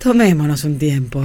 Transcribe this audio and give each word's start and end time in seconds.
Tomémonos 0.00 0.64
un 0.64 0.78
tiempo. 0.78 1.22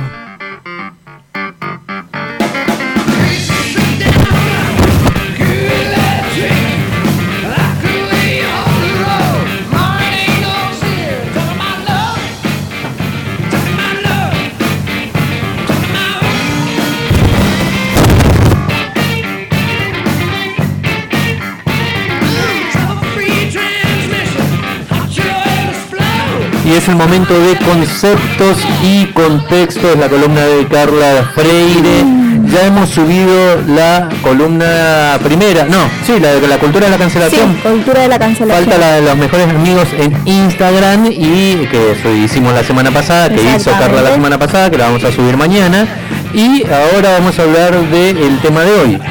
Y 26.75 26.77
es 26.77 26.89
el 26.89 26.97
momento 26.97 27.33
de 27.39 27.55
conceptos 27.59 28.57
y 28.83 29.05
contextos, 29.13 29.97
la 29.97 30.09
columna 30.09 30.41
de 30.41 30.67
Carla 30.67 31.31
Freire. 31.33 32.03
Ya 32.51 32.65
hemos 32.65 32.89
subido 32.89 33.61
la 33.65 34.09
columna 34.21 35.17
primera, 35.23 35.63
no, 35.63 35.77
sí, 36.05 36.19
la 36.19 36.33
de 36.33 36.45
la 36.45 36.57
cultura 36.57 36.87
de 36.87 36.91
la 36.91 36.97
cancelación. 36.97 37.53
Sí, 37.53 37.69
cultura 37.69 38.01
de 38.01 38.07
la 38.09 38.19
cancelación. 38.19 38.65
Falta 38.65 38.77
la 38.77 38.91
de 38.95 39.01
los 39.03 39.15
mejores 39.15 39.47
amigos 39.47 39.87
en 39.97 40.27
Instagram 40.27 41.05
y 41.05 41.65
que 41.67 41.93
eso 41.93 42.13
hicimos 42.13 42.53
la 42.53 42.65
semana 42.65 42.91
pasada, 42.91 43.29
que 43.29 43.41
hizo 43.55 43.71
Carla 43.71 44.01
la 44.01 44.11
semana 44.11 44.37
pasada, 44.37 44.69
que 44.69 44.77
la 44.77 44.87
vamos 44.87 45.03
a 45.05 45.13
subir 45.13 45.37
mañana. 45.37 45.87
Y 46.33 46.61
ahora 46.65 47.19
vamos 47.19 47.39
a 47.39 47.43
hablar 47.43 47.73
del 47.89 48.37
tema 48.41 48.63
de 48.63 48.71
hoy. 48.73 49.01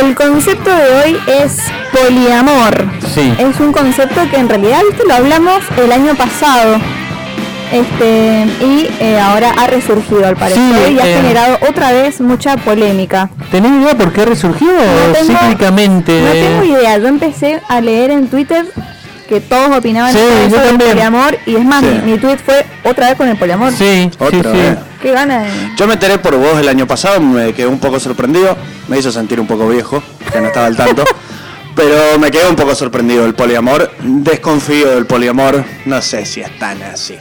El 0.00 0.14
concepto 0.14 0.70
de 0.70 0.94
hoy 0.94 1.18
es 1.26 1.58
poliamor. 1.92 2.86
Sí. 3.14 3.34
Es 3.38 3.60
un 3.60 3.72
concepto 3.72 4.22
que 4.30 4.38
en 4.38 4.48
realidad 4.48 4.80
¿viste? 4.88 5.04
lo 5.06 5.14
hablamos 5.14 5.62
el 5.76 5.92
año 5.92 6.14
pasado. 6.14 6.80
Este, 7.72 8.46
y 8.64 8.88
eh, 9.00 9.18
ahora 9.20 9.52
ha 9.56 9.66
resurgido 9.68 10.26
al 10.26 10.36
parecer 10.36 10.60
Sí, 10.88 10.94
y 10.94 10.98
ha 10.98 11.06
eh, 11.08 11.14
generado 11.14 11.58
otra 11.68 11.92
vez 11.92 12.20
mucha 12.20 12.56
polémica. 12.56 13.30
¿Tenés 13.50 13.70
idea 13.82 13.96
por 13.96 14.12
qué 14.12 14.24
resurgió 14.24 14.66
No 14.72 15.12
tengo- 15.12 15.38
cíclicamente? 15.38 16.20
No 16.20 16.32
tengo 16.32 16.64
idea, 16.78 16.98
yo 16.98 17.06
empecé 17.06 17.60
a 17.68 17.80
leer 17.80 18.10
en 18.10 18.26
Twitter 18.28 18.66
que 19.28 19.40
todos 19.40 19.76
opinaban 19.78 20.12
Sí, 20.12 20.18
sobre 20.18 20.50
yo 20.50 20.56
también. 20.56 20.90
poliamor 20.90 21.38
y 21.46 21.54
es 21.54 21.64
más, 21.64 21.84
Sí. 21.84 22.00
mi, 22.04 22.12
mi 22.12 22.18
tweet 22.18 22.38
fue 22.44 22.66
otra 22.82 23.08
vez 23.10 23.16
con 23.16 23.28
el 23.28 23.36
poliamor. 23.36 23.72
Sí, 23.72 24.10
Otra 24.18 24.50
sí. 24.52 24.58
vez. 24.58 24.76
Qué 25.00 25.12
gana 25.12 25.38
de... 25.44 25.50
Yo 25.76 25.86
me 25.86 25.92
enteré 25.92 26.18
por 26.18 26.36
vos 26.36 26.58
el 26.58 26.68
año 26.68 26.86
pasado, 26.88 27.20
me 27.20 27.52
quedé 27.52 27.68
un 27.68 27.78
poco 27.78 28.00
sorprendido, 28.00 28.56
me 28.88 28.98
hizo 28.98 29.12
sentir 29.12 29.38
un 29.38 29.46
poco 29.46 29.68
viejo, 29.68 30.02
que 30.32 30.40
no 30.40 30.48
estaba 30.48 30.66
al 30.66 30.76
tanto, 30.76 31.04
pero 31.76 32.18
me 32.18 32.32
quedé 32.32 32.48
un 32.48 32.56
poco 32.56 32.74
sorprendido 32.74 33.22
del 33.22 33.34
poliamor, 33.34 33.92
desconfío 34.02 34.90
del 34.90 35.06
poliamor, 35.06 35.64
no 35.86 36.02
sé 36.02 36.26
si 36.26 36.40
es 36.40 36.58
tan 36.58 36.82
así. 36.82 37.16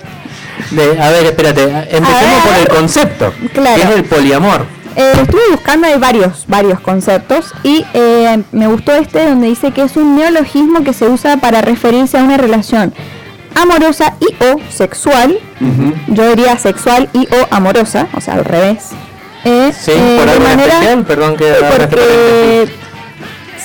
De- 0.72 1.02
a 1.02 1.10
ver, 1.10 1.26
espérate, 1.26 1.64
empecemos 1.64 2.12
ver, 2.12 2.44
por 2.46 2.56
el 2.62 2.68
concepto, 2.68 3.34
Claro. 3.54 3.76
que 3.76 3.82
es 3.88 3.90
el 3.96 4.04
poliamor. 4.06 4.66
Eh, 4.96 5.14
estuve 5.22 5.42
buscando 5.52 5.88
hay 5.88 5.98
varios, 5.98 6.46
varios 6.48 6.80
conceptos 6.80 7.54
y 7.64 7.86
eh, 7.94 8.42
me 8.52 8.68
gustó 8.68 8.92
este 8.94 9.24
donde 9.30 9.48
dice 9.48 9.72
que 9.72 9.84
es 9.84 9.96
un 9.96 10.16
neologismo 10.16 10.84
que 10.84 10.94
se 10.94 11.08
usa 11.08 11.38
para 11.38 11.62
referirse 11.62 12.18
a 12.18 12.24
una 12.24 12.38
relación 12.38 12.94
amorosa 13.56 14.16
y 14.20 14.36
o 14.44 14.60
sexual. 14.72 15.40
Yo 16.08 16.30
diría 16.30 16.58
sexual 16.58 17.10
y 17.14 17.28
o 17.28 17.48
amorosa, 17.52 18.08
o 18.16 18.22
sea, 18.22 18.34
al 18.36 18.46
revés. 18.46 18.88
Eh, 19.46 19.72
Sí, 19.80 19.92
eh, 19.94 20.18
por 20.20 20.30
de 20.34 20.40
manera- 20.40 20.74
especial, 20.74 21.06
perdón 21.06 21.38
que 21.38 21.46
Sí, 21.46 21.52
este 21.62 21.78
porque, 21.80 22.70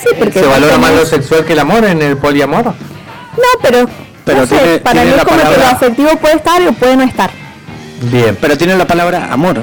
sí, 0.02 0.08
porque 0.18 0.40
¿Se 0.40 0.46
valora 0.46 0.78
más 0.78 0.92
lo 0.92 1.04
sexual 1.06 1.44
que 1.44 1.54
el 1.54 1.58
amor 1.58 1.84
en 1.84 2.00
el 2.02 2.16
poliamor? 2.16 2.64
No, 2.66 3.48
pero, 3.62 3.88
Pero 4.24 4.40
no 4.40 4.46
sé, 4.46 4.56
tiene- 4.56 4.78
para 4.78 4.92
tiene 5.00 5.10
mí 5.10 5.16
es 5.18 5.24
como 5.24 5.36
que 5.38 5.58
lo 5.58 5.66
afectivo 5.66 6.08
puede 6.20 6.36
estar 6.36 6.62
o 6.68 6.72
puede 6.72 6.96
no 6.96 7.02
estar. 7.02 7.30
Bien. 8.02 8.36
Pero 8.40 8.56
tiene 8.58 8.76
la 8.76 8.86
palabra 8.86 9.28
amor. 9.32 9.62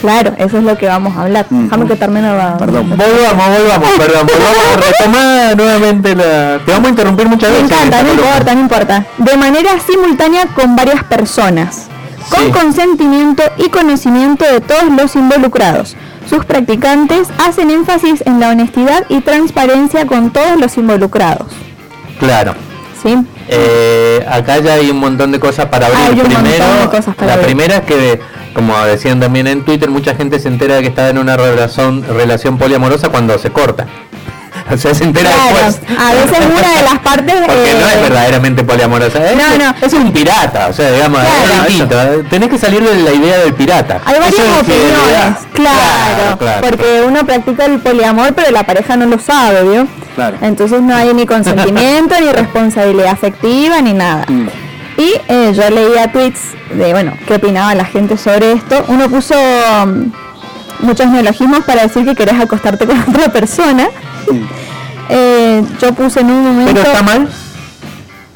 Claro, 0.00 0.32
eso 0.38 0.58
es 0.58 0.64
lo 0.64 0.78
que 0.78 0.86
vamos 0.86 1.16
a 1.16 1.22
hablar. 1.22 1.46
Ujú. 1.50 1.62
Déjame 1.64 1.86
que 1.86 1.96
termine 1.96 2.28
la... 2.32 2.56
Perdón. 2.56 2.88
Volvamos, 2.90 3.58
volvamos, 3.58 3.90
perdón, 3.98 4.26
volvamos 4.28 4.64
a 4.72 4.76
retomar 4.76 5.56
nuevamente 5.56 6.14
la... 6.14 6.60
Te 6.64 6.70
vamos 6.70 6.86
a 6.86 6.90
interrumpir 6.90 7.28
muchas 7.28 7.50
Me 7.50 7.62
veces. 7.62 7.70
en 7.72 7.76
encanta, 7.78 8.02
no 8.02 8.08
columna. 8.10 8.28
importa, 8.30 8.54
no 8.54 8.60
importa. 8.60 9.04
De 9.18 9.36
manera 9.36 9.70
simultánea 9.84 10.46
con 10.54 10.76
varias 10.76 11.02
personas, 11.04 11.86
con 12.30 12.44
Sí. 12.44 12.50
consentimiento 12.52 13.42
y 13.56 13.70
conocimiento 13.70 14.44
de 14.44 14.60
todos 14.60 14.84
los 14.96 15.16
involucrados. 15.16 15.96
Sus 16.30 16.44
practicantes 16.44 17.28
hacen 17.44 17.70
énfasis 17.70 18.22
en 18.24 18.38
la 18.38 18.50
honestidad 18.50 19.04
y 19.08 19.20
transparencia 19.22 20.06
con 20.06 20.30
todos 20.30 20.60
los 20.60 20.76
involucrados. 20.76 21.48
Claro. 22.20 22.54
¿Sí? 23.02 23.16
Eh, 23.50 24.24
acá 24.28 24.58
ya 24.58 24.74
hay 24.74 24.90
un 24.90 24.98
montón 24.98 25.32
de 25.32 25.40
cosas 25.40 25.66
para 25.66 25.86
abrir. 25.86 26.00
Hay 26.04 26.12
un 26.12 26.18
montón 26.18 26.42
Primero, 26.42 26.64
de 26.82 26.88
cosas 26.88 27.14
para 27.14 27.26
la 27.28 27.32
abrir. 27.34 27.46
primera 27.46 27.76
es 27.76 27.82
que, 27.82 28.20
como 28.54 28.76
decían 28.84 29.20
también 29.20 29.46
en 29.46 29.64
Twitter, 29.64 29.88
mucha 29.90 30.14
gente 30.14 30.38
se 30.38 30.48
entera 30.48 30.76
de 30.76 30.82
que 30.82 30.88
está 30.88 31.08
en 31.08 31.18
una 31.18 31.36
relación, 31.36 32.04
relación 32.06 32.58
poliamorosa 32.58 33.08
cuando 33.08 33.38
se 33.38 33.50
corta. 33.50 33.86
O 34.74 34.76
sea, 34.76 34.94
se 34.94 35.04
entera 35.04 35.30
Claro, 35.30 35.66
después. 35.66 35.98
a 35.98 36.12
veces 36.14 36.38
una 36.46 36.76
de 36.76 36.82
las 36.82 36.98
partes... 37.00 37.34
Porque 37.34 37.74
no 37.80 37.86
es 37.88 38.02
verdaderamente 38.02 38.64
poliamorosa. 38.64 39.30
Es, 39.30 39.36
No, 39.36 39.64
no. 39.64 39.74
es 39.80 39.92
un 39.92 40.12
pirata, 40.12 40.68
o 40.68 40.72
sea, 40.72 40.90
digamos, 40.92 41.20
Claro. 41.20 42.12
es. 42.20 42.28
Tenés 42.28 42.48
que 42.48 42.58
salir 42.58 42.82
de 42.82 43.02
la 43.02 43.12
idea 43.12 43.38
del 43.38 43.54
pirata. 43.54 44.00
Hay 44.04 44.18
varias 44.18 44.34
es 44.34 44.60
opiniones, 44.60 45.38
claro, 45.52 46.38
claro. 46.38 46.60
porque 46.68 47.02
uno 47.06 47.24
practica 47.24 47.64
el 47.66 47.80
poliamor, 47.80 48.34
pero 48.34 48.50
la 48.50 48.64
pareja 48.64 48.96
no 48.96 49.06
lo 49.06 49.18
sabe, 49.18 49.62
¿vio? 49.64 49.86
Claro. 50.14 50.36
Entonces 50.42 50.80
no 50.82 50.94
hay 50.94 51.14
ni 51.14 51.26
consentimiento, 51.34 52.14
ni 52.20 52.32
responsabilidad 52.32 53.08
afectiva, 53.12 53.80
ni 53.80 53.92
nada. 53.94 54.24
Mm. 54.28 54.48
Y 54.98 55.12
eh, 55.28 55.52
yo 55.54 55.70
leía 55.70 56.10
tweets 56.10 56.40
de, 56.74 56.92
bueno, 56.92 57.12
qué 57.26 57.34
opinaba 57.36 57.72
la 57.74 57.84
gente 57.84 58.16
sobre 58.16 58.52
esto. 58.52 58.84
Uno 58.88 59.08
puso 59.08 59.34
mm, 59.86 60.10
muchos 60.80 61.06
neologismos 61.08 61.64
para 61.64 61.82
decir 61.82 62.04
que 62.04 62.14
querés 62.14 62.40
acostarte 62.40 62.86
con 62.86 62.98
otra 63.08 63.28
persona. 63.32 63.88
Eh, 65.10 65.62
yo 65.80 65.92
puse 65.94 66.20
en 66.20 66.30
un 66.30 66.44
momento... 66.44 66.72
Pero 66.74 66.86
está 66.86 67.02
mal 67.02 67.28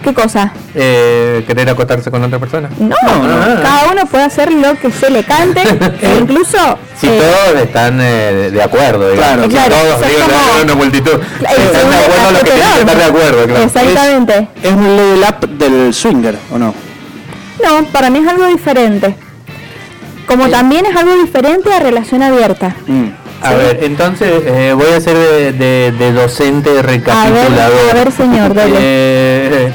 ¿Qué 0.02 0.12
cosa? 0.14 0.52
eh, 0.74 1.44
querer 1.46 1.68
acostarse 1.70 2.10
con 2.10 2.24
otra 2.24 2.40
persona. 2.40 2.68
No, 2.76 2.88
no. 2.88 3.62
cada 3.62 3.92
uno 3.92 4.04
puede 4.06 4.24
hacer 4.24 4.50
lo 4.52 4.74
que 4.76 4.90
se 4.90 5.10
le 5.10 5.22
cante, 5.22 5.62
e 6.02 6.16
incluso... 6.18 6.58
Si 6.98 7.06
eh, 7.06 7.20
todos 7.20 7.62
están 7.62 8.00
eh, 8.00 8.50
de 8.52 8.62
acuerdo, 8.62 9.10
digamos. 9.12 9.34
Claro, 9.36 9.42
Si 9.44 9.48
claro, 9.50 9.74
todos, 9.76 10.02
es 10.02 10.08
digo, 10.08 10.22
como- 10.28 10.62
una 10.64 10.74
multitud. 10.74 11.20
Claro, 11.38 11.56
Están 11.62 11.90
de 11.90 11.96
acuerdo 11.96 12.38
que 12.38 12.50
tienen 12.50 12.72
que 12.74 12.80
estar 12.80 12.96
de 12.96 13.04
acuerdo, 13.04 13.44
claro. 13.46 13.62
Exactamente. 13.64 14.48
Es 14.62 14.72
un 14.72 14.96
level 14.96 15.20
up 15.28 15.48
del 15.50 15.94
swinger, 15.94 16.36
¿o 16.52 16.58
no? 16.58 16.74
No, 17.62 17.84
para 17.92 18.10
mí 18.10 18.18
es 18.18 18.26
algo 18.28 18.46
diferente. 18.46 19.14
Como 20.32 20.48
también 20.50 20.86
es 20.86 20.96
algo 20.96 21.14
diferente 21.16 21.72
a 21.72 21.78
relación 21.80 22.22
abierta. 22.22 22.74
Mm. 22.86 23.06
A 23.42 23.54
ver, 23.54 23.80
entonces 23.82 24.30
eh, 24.46 24.72
voy 24.74 24.92
a 24.96 25.00
ser 25.00 25.16
de, 25.16 25.52
de- 25.52 25.92
de 25.92 26.12
docente 26.12 26.80
recapitulador. 26.82 27.90
a 27.90 27.94
ver, 27.94 28.12
señor, 28.12 28.54
dale. 28.54 28.72
Eh, 28.78 29.72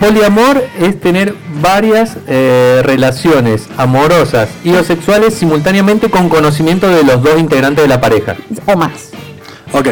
poliamor 0.00 0.62
es 0.80 1.00
tener 1.00 1.34
varias 1.60 2.16
eh, 2.28 2.82
relaciones 2.84 3.68
amorosas 3.76 4.48
y 4.62 4.72
o 4.74 4.84
sexuales 4.84 5.34
simultáneamente 5.34 6.10
con 6.10 6.28
conocimiento 6.28 6.88
de 6.88 7.02
los 7.02 7.22
dos 7.22 7.38
integrantes 7.38 7.82
de 7.84 7.88
la 7.88 8.00
pareja 8.00 8.36
O 8.66 8.76
más. 8.76 9.10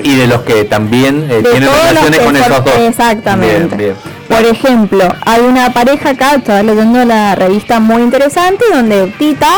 Y 0.03 0.17
de 0.17 0.27
los 0.27 0.43
que 0.43 0.65
también 0.65 1.27
eh, 1.31 1.43
tienen 1.43 1.69
relaciones 1.69 2.21
con 2.21 2.37
for- 2.37 2.47
esos 2.53 2.65
dos. 2.65 2.75
Exactamente. 2.89 3.77
Bien, 3.77 3.79
bien. 3.79 3.95
Por 4.29 4.47
ejemplo, 4.51 5.09
hay 5.27 5.41
una 5.43 5.71
pareja 5.73 6.11
acá, 6.11 6.35
estaba 6.37 6.63
leyendo 6.63 7.05
la 7.05 7.35
revista 7.35 7.81
muy 7.81 8.03
interesante, 8.03 8.65
donde 8.73 9.09
Tita 9.19 9.53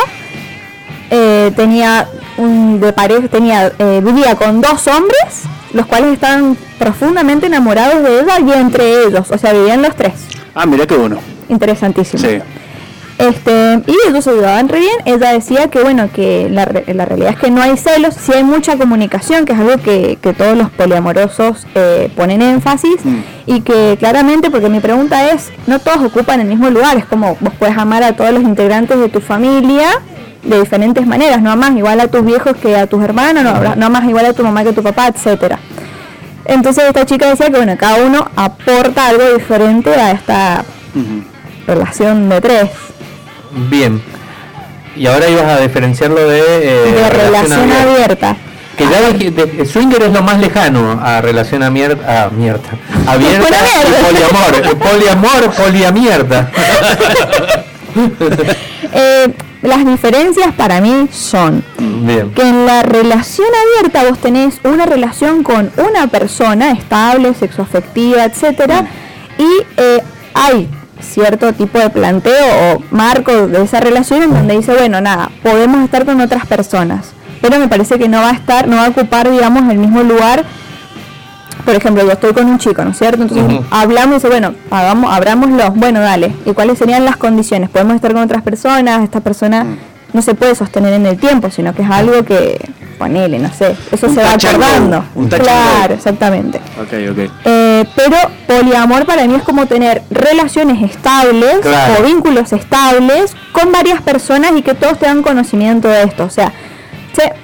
eh, 1.11 1.53
tenía 1.55 2.09
un 2.37 2.81
de 2.81 2.93
pareja, 2.93 3.29
tenía, 3.29 3.73
eh, 3.79 4.01
vivía 4.05 4.35
con 4.35 4.61
dos 4.61 4.87
hombres, 4.89 5.43
los 5.73 5.87
cuales 5.87 6.15
estaban 6.15 6.57
profundamente 6.79 7.47
enamorados 7.47 8.03
de 8.03 8.21
ella 8.21 8.39
y 8.41 8.53
entre 8.59 9.05
ellos, 9.05 9.31
o 9.31 9.39
sea, 9.39 9.53
vivían 9.53 9.83
los 9.83 9.95
tres. 9.95 10.15
Ah, 10.55 10.67
mira 10.67 10.87
qué 10.87 10.97
bueno. 10.97 11.19
Interesantísimo. 11.49 12.23
Sí. 12.23 12.39
Este, 13.19 13.81
y 13.87 13.97
ellos 14.09 14.25
se 14.25 14.33
llevaban 14.35 14.69
re 14.69 14.79
bien. 14.81 14.97
Ella 15.07 15.33
decía 15.33 15.69
que 15.69 15.81
bueno, 15.81 16.11
que 16.13 16.49
la, 16.51 16.69
la 16.93 17.05
realidad 17.07 17.31
es 17.31 17.39
que 17.39 17.51
no 17.51 17.63
hay 17.63 17.77
celos, 17.79 18.15
sí 18.15 18.33
hay 18.35 18.45
mucha 18.45 18.77
comunicación, 18.77 19.47
que 19.47 19.55
es 19.55 19.59
algo 19.59 19.79
que, 19.79 20.19
que 20.21 20.35
todos 20.35 20.57
los 20.57 20.69
poliamorosos 20.71 21.67
eh, 21.75 22.11
ponen 22.15 22.43
énfasis, 22.43 22.97
Mm. 23.05 23.19
y 23.47 23.61
que 23.63 23.97
claramente, 23.99 24.51
porque 24.51 24.69
mi 24.69 24.81
pregunta 24.81 25.31
es, 25.31 25.51
no 25.67 25.79
todos 25.79 25.99
ocupan 26.05 26.41
el 26.41 26.47
mismo 26.49 26.69
lugar, 26.69 26.97
es 26.99 27.07
como 27.07 27.37
vos 27.41 27.53
puedes 27.59 27.77
amar 27.79 28.03
a 28.03 28.15
todos 28.15 28.33
los 28.33 28.43
integrantes 28.43 28.99
de 28.99 29.09
tu 29.09 29.21
familia 29.21 29.87
de 30.43 30.61
diferentes 30.61 31.07
maneras, 31.07 31.41
no 31.41 31.51
amas 31.51 31.75
igual 31.77 31.99
a 32.01 32.09
tus 32.09 32.25
viejos 32.25 32.55
que 32.57 32.77
a 32.77 32.87
tus 32.87 33.03
hermanos, 33.03 33.43
no, 33.45 33.75
no 33.77 33.87
amas 33.87 34.05
igual 34.09 34.27
a 34.27 34.33
tu 34.35 34.43
mamá 34.43 34.63
que 34.63 34.71
a 34.71 34.75
tu 34.75 34.83
papá, 34.83 35.09
etcétera. 35.09 35.59
Entonces 36.45 36.85
esta 36.85 37.05
chica 37.07 37.29
decía 37.29 37.47
que 37.47 37.57
bueno, 37.57 37.75
cada 37.79 38.05
uno 38.05 38.29
aporta 38.37 39.09
algo 39.09 39.25
diferente 39.35 39.91
a 39.91 40.13
esta 40.13 40.65
relación 41.67 42.29
de 42.29 42.41
tres. 42.41 42.71
Bien. 43.57 44.01
Y 44.97 45.07
ahora 45.07 45.29
ibas 45.29 45.45
a 45.45 45.61
diferenciarlo 45.61 46.27
de, 46.29 46.39
eh, 46.41 46.93
de 46.93 47.11
relación 47.11 47.71
abierta. 47.73 48.37
Que 48.79 48.85
ya 48.85 49.01
dije- 49.11 49.31
de- 49.31 49.65
swinger 49.67 50.03
es 50.03 50.13
lo 50.13 50.23
más 50.23 50.39
lejano 50.39 51.01
a 51.03 51.21
relación 51.23 51.63
abierta, 51.63 52.25
a 52.25 52.31
mierda, 52.31 52.63
abierta 53.07 53.49
y 53.49 53.89
mierda. 53.89 54.09
poliamor, 54.09 54.55
eh, 54.55 54.77
poliamor, 54.91 55.51
poliamierda. 55.55 56.51
Eh, 58.93 59.33
las 59.63 59.85
diferencias 59.87 60.53
para 60.55 60.81
mí 60.81 61.09
son 61.11 61.65
Bien. 61.79 62.31
que 62.35 62.43
en 62.43 62.67
la 62.67 62.83
relación 62.83 63.47
abierta 63.79 64.05
vos 64.09 64.19
tenés 64.19 64.61
una 64.65 64.85
relación 64.87 65.43
con 65.43 65.71
una 65.79 66.07
persona 66.09 66.73
estable, 66.73 67.33
sexoafectiva, 67.35 68.25
etcétera, 68.25 68.85
y 69.39 69.81
eh, 69.81 70.03
hay 70.35 70.69
cierto 71.01 71.53
tipo 71.53 71.79
de 71.79 71.91
planteo 71.91 72.75
o 72.75 72.83
marco 72.91 73.47
de 73.47 73.63
esa 73.63 73.81
relación 73.81 74.23
en 74.23 74.33
donde 74.35 74.57
dice, 74.57 74.73
bueno, 74.75 75.01
nada, 75.01 75.31
podemos 75.43 75.85
estar 75.85 76.05
con 76.05 76.21
otras 76.21 76.47
personas, 76.47 77.13
pero 77.41 77.59
me 77.59 77.69
parece 77.69 77.99
que 77.99 78.09
no 78.09 78.19
va 78.21 78.31
a 78.31 78.35
estar, 78.35 78.67
no 78.69 78.77
va 78.77 78.87
a 78.87 78.89
ocupar, 78.89 79.31
digamos, 79.31 79.71
el 79.71 79.79
mismo 79.79 80.03
lugar. 80.03 80.45
Por 81.65 81.75
ejemplo, 81.75 82.05
yo 82.05 82.13
estoy 82.13 82.33
con 82.33 82.47
un 82.47 82.59
chico, 82.59 82.85
¿no 82.85 82.91
es 82.91 82.99
cierto? 82.99 83.23
Entonces 83.23 83.61
hablamos 83.71 84.11
y 84.11 84.15
dice, 84.15 84.29
bueno, 84.29 84.55
hagamos, 84.71 85.13
abrámoslo, 85.13 85.73
bueno, 85.73 86.01
dale. 86.01 86.33
¿Y 86.45 86.53
cuáles 86.53 86.79
serían 86.79 87.05
las 87.05 87.17
condiciones? 87.17 87.71
Podemos 87.71 87.97
estar 87.97 88.13
con 88.13 88.23
otras 88.23 88.43
personas, 88.43 89.03
esta 89.03 89.21
persona 89.21 89.65
Mm. 89.65 89.77
no 90.13 90.23
se 90.23 90.35
puede 90.35 90.55
sostener 90.55 90.93
en 90.93 91.07
el 91.07 91.17
tiempo, 91.19 91.51
sino 91.51 91.75
que 91.75 91.83
es 91.83 91.91
algo 91.91 92.25
que, 92.25 92.71
ponele, 92.99 93.39
no 93.41 93.53
sé, 93.53 93.75
eso 93.91 94.07
Un 94.07 94.15
se 94.15 94.23
va 94.23 94.33
acordando. 94.33 95.05
un 95.17 95.29
claro, 95.29 95.95
exactamente. 95.95 96.59
Ok, 96.81 96.93
ok. 97.11 97.31
Eh, 97.45 97.66
pero 97.95 98.17
poliamor 98.47 99.05
para 99.07 99.27
mí 99.27 99.35
es 99.35 99.43
como 99.43 99.67
tener 99.67 100.03
relaciones 100.11 100.83
estables 100.91 101.59
Claro. 101.63 101.95
o 102.01 102.03
vínculos 102.05 102.53
estables 102.53 103.35
con 103.53 103.73
varias 103.73 104.01
personas 104.03 104.53
y 104.57 104.63
que 104.63 104.75
todos 104.75 104.99
tengan 104.99 105.23
conocimiento 105.23 105.89
de 105.89 106.03
esto. 106.05 106.25
O 106.25 106.31
sea. 106.31 106.53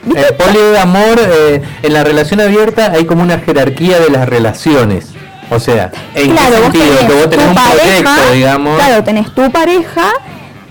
El 0.05 0.35
poliamor, 0.35 1.19
eh, 1.19 1.63
en 1.83 1.93
la 1.95 2.05
relación 2.05 2.41
abierta 2.41 2.93
hay 2.93 3.07
como 3.07 3.23
una 3.23 3.39
jerarquía 3.39 4.01
de 4.01 4.11
las 4.11 4.29
relaciones. 4.29 5.07
O 5.51 5.59
sea, 5.59 5.91
¿en 6.15 6.33
claro, 6.33 6.57
qué 6.57 6.61
vos 6.61 6.73
sentido? 6.73 6.85
tenés 6.97 7.07
Que 7.07 7.15
vos 7.15 7.31
tenés 7.31 7.47
un 7.49 7.55
pareja, 7.55 7.77
proyecto, 8.15 8.33
digamos. 8.33 8.77
Claro, 8.77 9.05
tenés 9.05 9.35
tu 9.35 9.51
pareja. 9.51 10.05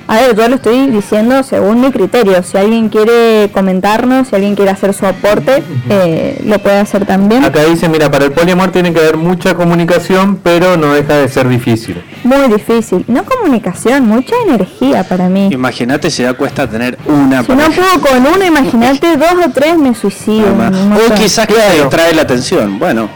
A 0.08 0.16
ver, 0.20 0.36
yo 0.36 0.48
lo 0.50 0.56
estoy 0.56 0.88
diciendo 0.90 1.42
según 1.44 1.80
mi 1.82 1.92
criterio. 1.92 2.44
Si 2.44 2.58
alguien 2.58 2.90
quiere 2.90 3.50
comentarnos, 3.54 4.28
si 4.28 4.36
alguien 4.36 4.56
quiere 4.56 4.72
hacer 4.72 4.94
su 4.94 5.06
aporte, 5.06 5.64
eh, 5.90 6.42
lo 6.46 6.60
puede 6.60 6.80
hacer 6.80 7.06
también. 7.06 7.46
Acá 7.46 7.64
dice, 7.64 7.88
mira, 7.88 8.12
para 8.12 8.26
el 8.26 8.32
poliamor 8.34 8.72
tiene 8.72 8.92
que 8.94 9.00
haber 9.00 9.16
mucha 9.18 9.54
comunicación, 9.56 10.38
pero 10.44 10.76
no 10.76 10.94
deja 10.94 11.14
de 11.16 11.30
ser 11.30 11.48
difícil. 11.48 12.04
Muy 12.26 12.48
difícil. 12.54 13.06
No 13.08 13.24
comunicación, 13.24 14.06
mucha 14.06 14.36
energía 14.48 15.04
para 15.06 15.30
mí. 15.30 15.48
Imagínate 15.52 16.12
si 16.12 16.24
da 16.24 16.34
cuesta 16.34 16.68
tener 16.70 16.98
una 17.06 17.44
Si 17.44 17.52
no 17.52 17.58
pareja. 17.58 17.82
puedo 18.02 18.02
con 18.24 18.34
uno, 18.36 18.46
imagínate 18.46 19.16
dos 19.18 19.46
o 19.46 19.50
tres, 19.54 19.78
me 19.78 19.96
suicido. 19.96 20.48
No 20.56 20.98
O 20.98 21.14
quizás 21.16 21.48
que 21.48 21.54
Claro. 21.54 21.90
trae 21.90 22.14
la 22.14 22.24
atención. 22.24 22.80
Bueno, 22.80 23.10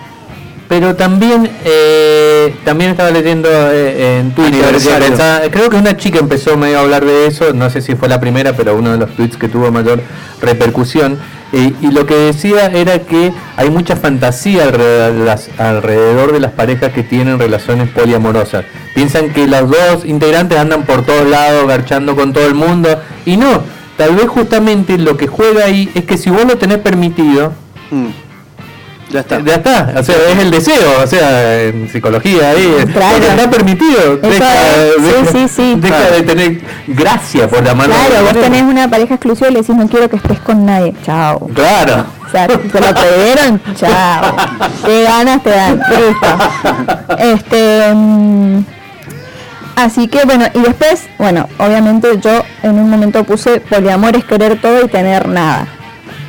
Pero 0.67 0.95
también, 0.95 1.49
eh, 1.63 2.55
también 2.63 2.91
estaba 2.91 3.11
leyendo 3.11 3.49
eh, 3.51 4.19
en 4.19 4.31
Twitter, 4.33 4.75
que 4.75 5.51
creo 5.51 5.69
que 5.69 5.75
una 5.75 5.95
chica 5.95 6.17
empezó 6.17 6.57
medio 6.57 6.79
a 6.79 6.81
hablar 6.81 7.05
de 7.05 7.27
eso, 7.27 7.53
no 7.53 7.69
sé 7.69 7.81
si 7.81 7.95
fue 7.95 8.09
la 8.09 8.19
primera, 8.19 8.53
pero 8.53 8.75
uno 8.75 8.91
de 8.91 8.97
los 8.97 9.15
tweets 9.15 9.37
que 9.37 9.47
tuvo 9.47 9.71
mayor 9.71 10.01
repercusión, 10.41 11.19
eh, 11.53 11.71
y 11.81 11.91
lo 11.91 12.07
que 12.07 12.15
decía 12.15 12.65
era 12.67 12.99
que 12.99 13.31
hay 13.55 13.69
mucha 13.69 13.95
fantasía 13.95 14.63
alrededor 14.63 15.13
de, 15.13 15.25
las, 15.25 15.49
alrededor 15.59 16.31
de 16.31 16.39
las 16.39 16.51
parejas 16.53 16.91
que 16.91 17.03
tienen 17.03 17.37
relaciones 17.37 17.89
poliamorosas. 17.89 18.65
Piensan 18.95 19.31
que 19.33 19.47
los 19.47 19.69
dos 19.69 20.03
integrantes 20.03 20.57
andan 20.57 20.83
por 20.85 21.05
todos 21.05 21.29
lados, 21.29 21.67
garchando 21.67 22.15
con 22.15 22.33
todo 22.33 22.47
el 22.47 22.55
mundo, 22.55 22.99
y 23.23 23.37
no, 23.37 23.61
tal 23.97 24.15
vez 24.15 24.27
justamente 24.27 24.97
lo 24.97 25.15
que 25.15 25.27
juega 25.27 25.65
ahí 25.65 25.91
es 25.93 26.05
que 26.05 26.17
si 26.17 26.31
vos 26.31 26.43
lo 26.45 26.57
tenés 26.57 26.79
permitido, 26.79 27.53
mm, 27.91 28.24
ya 29.11 29.19
está. 29.21 29.39
ya 29.41 29.55
está, 29.55 29.93
o 29.97 30.03
sea, 30.03 30.15
es 30.31 30.39
el 30.39 30.51
deseo, 30.51 31.01
o 31.03 31.07
sea, 31.07 31.61
en 31.63 31.89
psicología 31.89 32.49
ahí, 32.51 32.75
Claro. 32.91 33.17
está 33.17 33.49
permitido, 33.49 34.17
deja, 34.17 34.53
es, 34.53 34.93
sí, 34.97 35.01
deja- 35.03 35.31
sí, 35.31 35.47
sí. 35.47 35.73
deja 35.77 35.97
Claro. 35.97 36.15
de 36.15 36.21
tener 36.23 36.61
gracia 36.87 37.47
por 37.47 37.63
la 37.63 37.73
mano. 37.75 37.93
Claro, 37.93 38.25
vos 38.25 38.33
tenés 38.41 38.63
una 38.63 38.89
pareja 38.89 39.15
exclusiva 39.15 39.49
y 39.49 39.53
le 39.53 39.59
decís 39.61 39.75
no 39.75 39.87
quiero 39.87 40.09
que 40.09 40.15
estés 40.17 40.39
con 40.39 40.65
nadie. 40.65 40.93
Chao. 41.05 41.47
Claro. 41.53 42.05
O 42.27 42.29
sea, 42.31 42.47
te 42.47 42.53
lo 42.55 42.87
pidieron, 42.93 43.61
chao. 43.75 44.35
Qué 44.85 45.03
ganas 45.03 45.41
te 45.43 45.49
dan. 45.51 45.79
Listo. 45.79 47.15
Este. 47.19 47.93
mm, 47.93 48.65
así 49.75 50.07
que 50.07 50.25
bueno, 50.25 50.45
y 50.53 50.59
después, 50.59 51.03
bueno, 51.17 51.47
obviamente 51.59 52.19
yo 52.21 52.43
en 52.63 52.71
un 52.79 52.89
momento 52.89 53.23
puse 53.23 53.59
poliamor 53.61 54.15
es 54.15 54.25
querer 54.25 54.59
todo 54.59 54.83
y 54.83 54.87
tener 54.87 55.27
nada. 55.27 55.67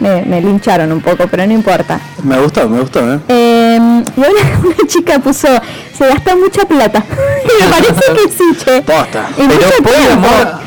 Me, 0.00 0.22
me 0.26 0.40
lincharon 0.42 0.92
un 0.92 1.00
poco, 1.00 1.26
pero 1.30 1.46
no 1.46 1.52
importa. 1.54 1.98
Me 2.22 2.38
gustó, 2.38 2.68
me 2.68 2.80
gustó, 2.80 3.00
¿eh? 3.14 3.18
Eh, 3.28 3.78
y 4.16 4.20
una, 4.20 4.58
una 4.64 4.86
chica 4.86 5.18
puso, 5.18 5.48
se 5.96 6.06
gasta 6.06 6.36
mucha 6.36 6.64
plata. 6.66 7.02
y 7.44 7.62
me 7.62 7.68
parece 7.70 8.12
que 8.12 8.28
sí, 8.30 8.44
che. 8.62 8.82
Posta. 8.82 9.28
Y 9.38 9.42
Pero 9.48 9.70
poliamor, 9.82 10.60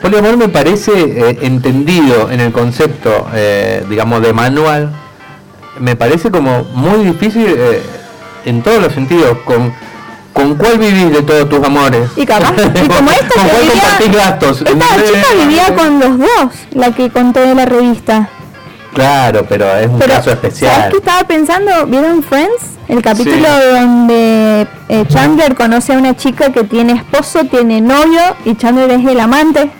poliamor 0.00 0.36
me 0.38 0.48
parece 0.48 0.92
eh, 0.94 1.38
entendido 1.42 2.30
en 2.30 2.40
el 2.40 2.52
concepto, 2.52 3.26
eh, 3.34 3.84
digamos, 3.90 4.22
de 4.22 4.32
manual, 4.32 4.90
me 5.78 5.94
parece 5.96 6.30
como 6.30 6.64
muy 6.74 7.04
difícil 7.04 7.46
eh, 7.48 7.82
en 8.46 8.62
todos 8.62 8.80
los 8.82 8.92
sentidos. 8.94 9.36
Con, 9.44 9.74
¿Con 10.32 10.54
cuál 10.54 10.78
vivís 10.78 11.12
de 11.12 11.22
todos 11.22 11.48
tus 11.50 11.62
amores? 11.62 12.08
Y 12.16 12.24
capaz, 12.24 12.52
y 12.56 12.88
como 12.88 13.10
esta 13.10 13.28
¿Con 13.34 13.44
que 13.44 13.50
cuál 13.50 13.62
vivía- 13.62 13.80
compartís 13.82 14.16
gastos? 14.16 14.60
Esta 14.62 15.04
chica 15.04 15.26
vivía 15.44 15.74
con 15.76 15.98
los 16.00 16.18
dos, 16.18 16.54
la 16.72 16.92
que 16.92 17.10
conté 17.10 17.40
de 17.40 17.54
la 17.54 17.66
revista. 17.66 18.28
Claro, 18.94 19.46
pero 19.48 19.70
es 19.76 19.88
un 19.88 19.98
Pero, 19.98 20.14
caso 20.14 20.30
¿sabes 20.30 20.44
especial. 20.44 20.90
qué 20.90 20.96
estaba 20.98 21.22
pensando? 21.24 21.86
¿Vieron 21.86 22.22
Friends? 22.22 22.78
El 22.88 23.02
capítulo 23.02 23.36
Sí. 23.36 23.78
donde 23.80 24.66
eh, 24.88 25.04
Chandler 25.08 25.54
conoce 25.54 25.94
a 25.94 25.98
una 25.98 26.16
chica 26.16 26.50
que 26.52 26.64
tiene 26.64 26.94
esposo, 26.94 27.44
tiene 27.44 27.80
novio 27.80 28.20
y 28.44 28.56
Chandler 28.56 28.90
es 28.90 29.06
el 29.06 29.20
amante. 29.20 29.70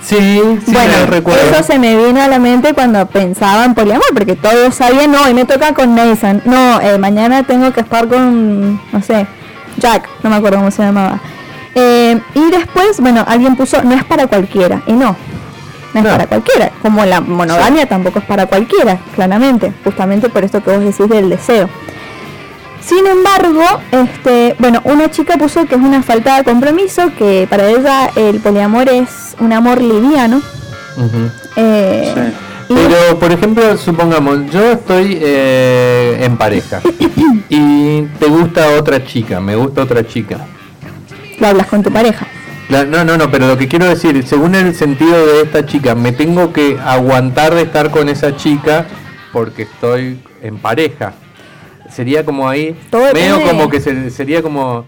Sí, 0.00 0.16
sí, 0.64 0.72
bueno, 0.72 1.06
recuerdo. 1.08 1.40
eso 1.50 1.62
se 1.64 1.78
me 1.78 1.96
vino 1.96 2.20
a 2.20 2.26
la 2.28 2.38
mente 2.40 2.72
cuando 2.72 3.06
pensaba 3.06 3.64
en 3.64 3.74
poliamor, 3.74 4.04
porque 4.12 4.34
todos 4.34 4.74
sabían, 4.74 5.12
no, 5.12 5.28
y 5.28 5.34
me 5.34 5.44
toca 5.44 5.74
con 5.74 5.94
Nathan, 5.94 6.42
no, 6.44 6.80
eh, 6.80 6.98
mañana 6.98 7.44
tengo 7.44 7.72
que 7.72 7.80
estar 7.80 8.08
con, 8.08 8.80
no 8.92 9.02
sé, 9.02 9.26
Jack, 9.76 10.08
no 10.24 10.30
me 10.30 10.36
acuerdo 10.36 10.58
cómo 10.58 10.70
se 10.72 10.82
llamaba. 10.82 11.20
Eh, 11.76 12.18
y 12.34 12.50
después, 12.50 13.00
bueno, 13.00 13.24
alguien 13.28 13.54
puso, 13.54 13.80
no 13.84 13.94
es 13.94 14.02
para 14.04 14.26
cualquiera, 14.26 14.82
y 14.88 14.92
no, 14.92 15.14
no 15.94 16.00
es 16.00 16.04
No. 16.06 16.10
para 16.12 16.26
cualquiera, 16.26 16.70
como 16.80 17.04
la 17.04 17.20
monogamia 17.20 17.86
tampoco 17.86 18.18
es 18.20 18.24
para 18.24 18.46
cualquiera, 18.46 18.98
claramente, 19.14 19.72
justamente 19.84 20.28
por 20.28 20.44
esto 20.44 20.62
que 20.62 20.70
vos 20.70 20.80
decís 20.84 21.08
del 21.08 21.28
deseo. 21.28 21.68
Sin 22.84 23.06
embargo, 23.06 23.62
este, 23.92 24.56
bueno, 24.58 24.80
una 24.84 25.08
chica 25.10 25.36
puso 25.36 25.64
que 25.66 25.76
es 25.76 25.80
una 25.80 26.02
falta 26.02 26.36
de 26.38 26.44
compromiso, 26.44 27.12
que 27.16 27.46
para 27.48 27.68
ella 27.68 28.10
el 28.16 28.40
poliamor 28.40 28.88
es 28.88 29.36
un 29.38 29.52
amor 29.52 29.80
liviano. 29.80 30.42
Eh, 31.56 32.32
Pero, 32.68 33.18
por 33.18 33.30
ejemplo, 33.30 33.76
supongamos, 33.76 34.50
yo 34.50 34.72
estoy 34.72 35.18
eh, 35.20 36.22
en 36.24 36.36
pareja 36.36 36.80
y 37.48 38.02
te 38.18 38.26
gusta 38.26 38.70
otra 38.78 39.04
chica, 39.04 39.40
me 39.40 39.54
gusta 39.56 39.82
otra 39.82 40.06
chica. 40.06 40.38
lo 41.38 41.46
hablas 41.46 41.66
con 41.68 41.82
tu 41.82 41.92
pareja. 41.92 42.26
La- 42.72 42.84
no, 42.84 43.04
no, 43.04 43.16
no, 43.18 43.30
pero 43.30 43.46
lo 43.46 43.56
que 43.58 43.68
quiero 43.68 43.84
decir, 43.86 44.26
según 44.26 44.54
el 44.54 44.74
sentido 44.74 45.26
de 45.26 45.42
esta 45.42 45.64
chica, 45.66 45.94
me 45.94 46.12
tengo 46.12 46.52
que 46.52 46.78
aguantar 46.82 47.54
de 47.54 47.62
estar 47.62 47.90
con 47.90 48.08
esa 48.08 48.34
chica 48.36 48.86
porque 49.32 49.62
estoy 49.62 50.20
en 50.42 50.56
pareja. 50.58 51.12
Sería 51.90 52.24
como 52.24 52.48
ahí, 52.48 52.74
Todo 52.90 53.12
medio 53.12 53.42
como 53.42 53.68
que 53.68 53.80
se- 53.80 54.10
sería 54.10 54.42
como 54.42 54.86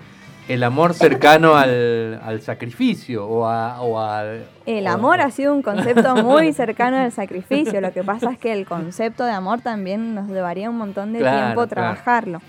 el 0.48 0.62
amor 0.62 0.94
cercano 0.94 1.56
al, 1.56 2.20
al 2.24 2.40
sacrificio 2.42 3.26
o 3.26 3.46
a... 3.46 3.80
O 3.82 3.98
a- 4.00 4.24
El 4.66 4.86
o- 4.86 4.90
amor 4.90 5.20
ha 5.20 5.30
sido 5.30 5.52
un 5.54 5.60
concepto 5.62 6.16
muy 6.16 6.52
cercano 6.54 6.96
al 6.96 7.12
sacrificio. 7.12 7.80
Lo 7.82 7.92
que 7.92 8.02
pasa 8.02 8.30
es 8.32 8.38
que 8.38 8.52
el 8.52 8.64
concepto 8.66 9.24
de 9.24 9.32
amor 9.32 9.60
también 9.60 10.14
nos 10.14 10.28
llevaría 10.28 10.70
un 10.70 10.78
montón 10.78 11.12
de 11.12 11.18
Claro, 11.18 11.36
tiempo 11.38 11.54
claro. 11.54 11.68
trabajarlo. 11.68 12.40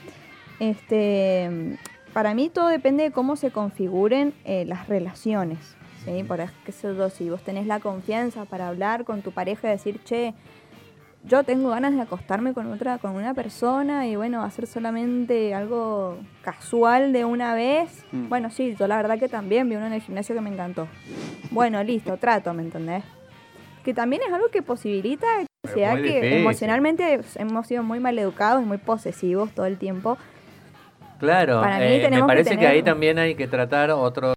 Este, 0.60 1.78
para 2.16 2.34
mí 2.34 2.50
todo 2.50 2.70
depende 2.70 3.04
de 3.04 3.12
cómo 3.12 3.36
se 3.36 3.52
configuren 3.52 4.34
eh, 4.46 4.64
las 4.64 4.88
relaciones. 4.88 5.76
¿sí? 6.06 6.24
Por 6.24 6.40
ejemplo, 6.40 7.10
si 7.10 7.30
vos 7.30 7.42
tenés 7.42 7.68
la 7.68 7.82
confianza 7.82 8.46
para 8.46 8.70
hablar 8.70 9.04
con 9.04 9.22
tu 9.22 9.34
pareja 9.34 9.68
y 9.68 9.72
decir, 9.72 10.02
che, 10.06 10.34
yo 11.26 11.44
tengo 11.44 11.72
ganas 11.72 11.94
de 11.94 12.00
acostarme 12.00 12.54
con 12.54 12.72
otra, 12.72 13.00
con 13.00 13.18
una 13.18 13.34
persona 13.34 14.08
y 14.08 14.16
bueno, 14.16 14.44
hacer 14.44 14.66
solamente 14.66 15.54
algo 15.54 16.18
casual 16.42 17.12
de 17.12 17.26
una 17.26 17.54
vez. 17.54 18.06
Mm. 18.14 18.30
Bueno, 18.30 18.50
sí, 18.50 18.78
yo 18.80 18.88
la 18.88 18.96
verdad 18.96 19.20
que 19.20 19.28
también 19.28 19.68
vi 19.68 19.76
uno 19.76 19.88
en 19.88 19.92
el 19.92 20.02
gimnasio 20.02 20.36
que 20.36 20.40
me 20.40 20.52
encantó. 20.52 20.88
Bueno, 21.52 21.84
listo, 21.84 22.16
trato, 22.16 22.54
¿me 22.54 22.62
entendés? 22.62 23.04
Que 23.84 23.94
también 23.94 24.22
es 24.26 24.34
algo 24.34 24.48
que 24.48 24.62
posibilita 24.62 25.28
que 25.64 25.74
sea 25.74 26.02
que 26.02 26.40
emocionalmente 26.40 27.20
hemos 27.36 27.68
sido 27.68 27.84
muy 27.84 28.00
maleducados 28.00 28.64
y 28.64 28.66
muy 28.66 28.78
posesivos 28.78 29.52
todo 29.52 29.66
el 29.66 29.78
tiempo. 29.78 30.18
Claro, 31.20 31.62
Para 31.62 31.80
mí 31.80 31.86
eh, 31.86 32.08
me 32.10 32.18
que 32.18 32.24
parece 32.24 32.50
que, 32.52 32.56
tener- 32.58 32.72
ahí 32.72 32.84
también 32.84 33.18
hay 33.20 33.36
que 33.36 33.48
tratar 33.48 33.90
otro... 33.92 34.34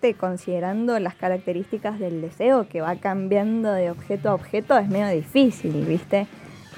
Te- 0.00 0.14
Considerando 0.14 0.98
las 0.98 1.14
características 1.14 1.98
del 1.98 2.20
deseo 2.20 2.68
que 2.68 2.80
va 2.80 2.96
cambiando 2.96 3.72
de 3.72 3.90
objeto 3.90 4.28
a 4.30 4.34
objeto, 4.34 4.76
es 4.78 4.88
medio 4.88 5.08
difícil, 5.08 5.72
¿viste? 5.86 6.26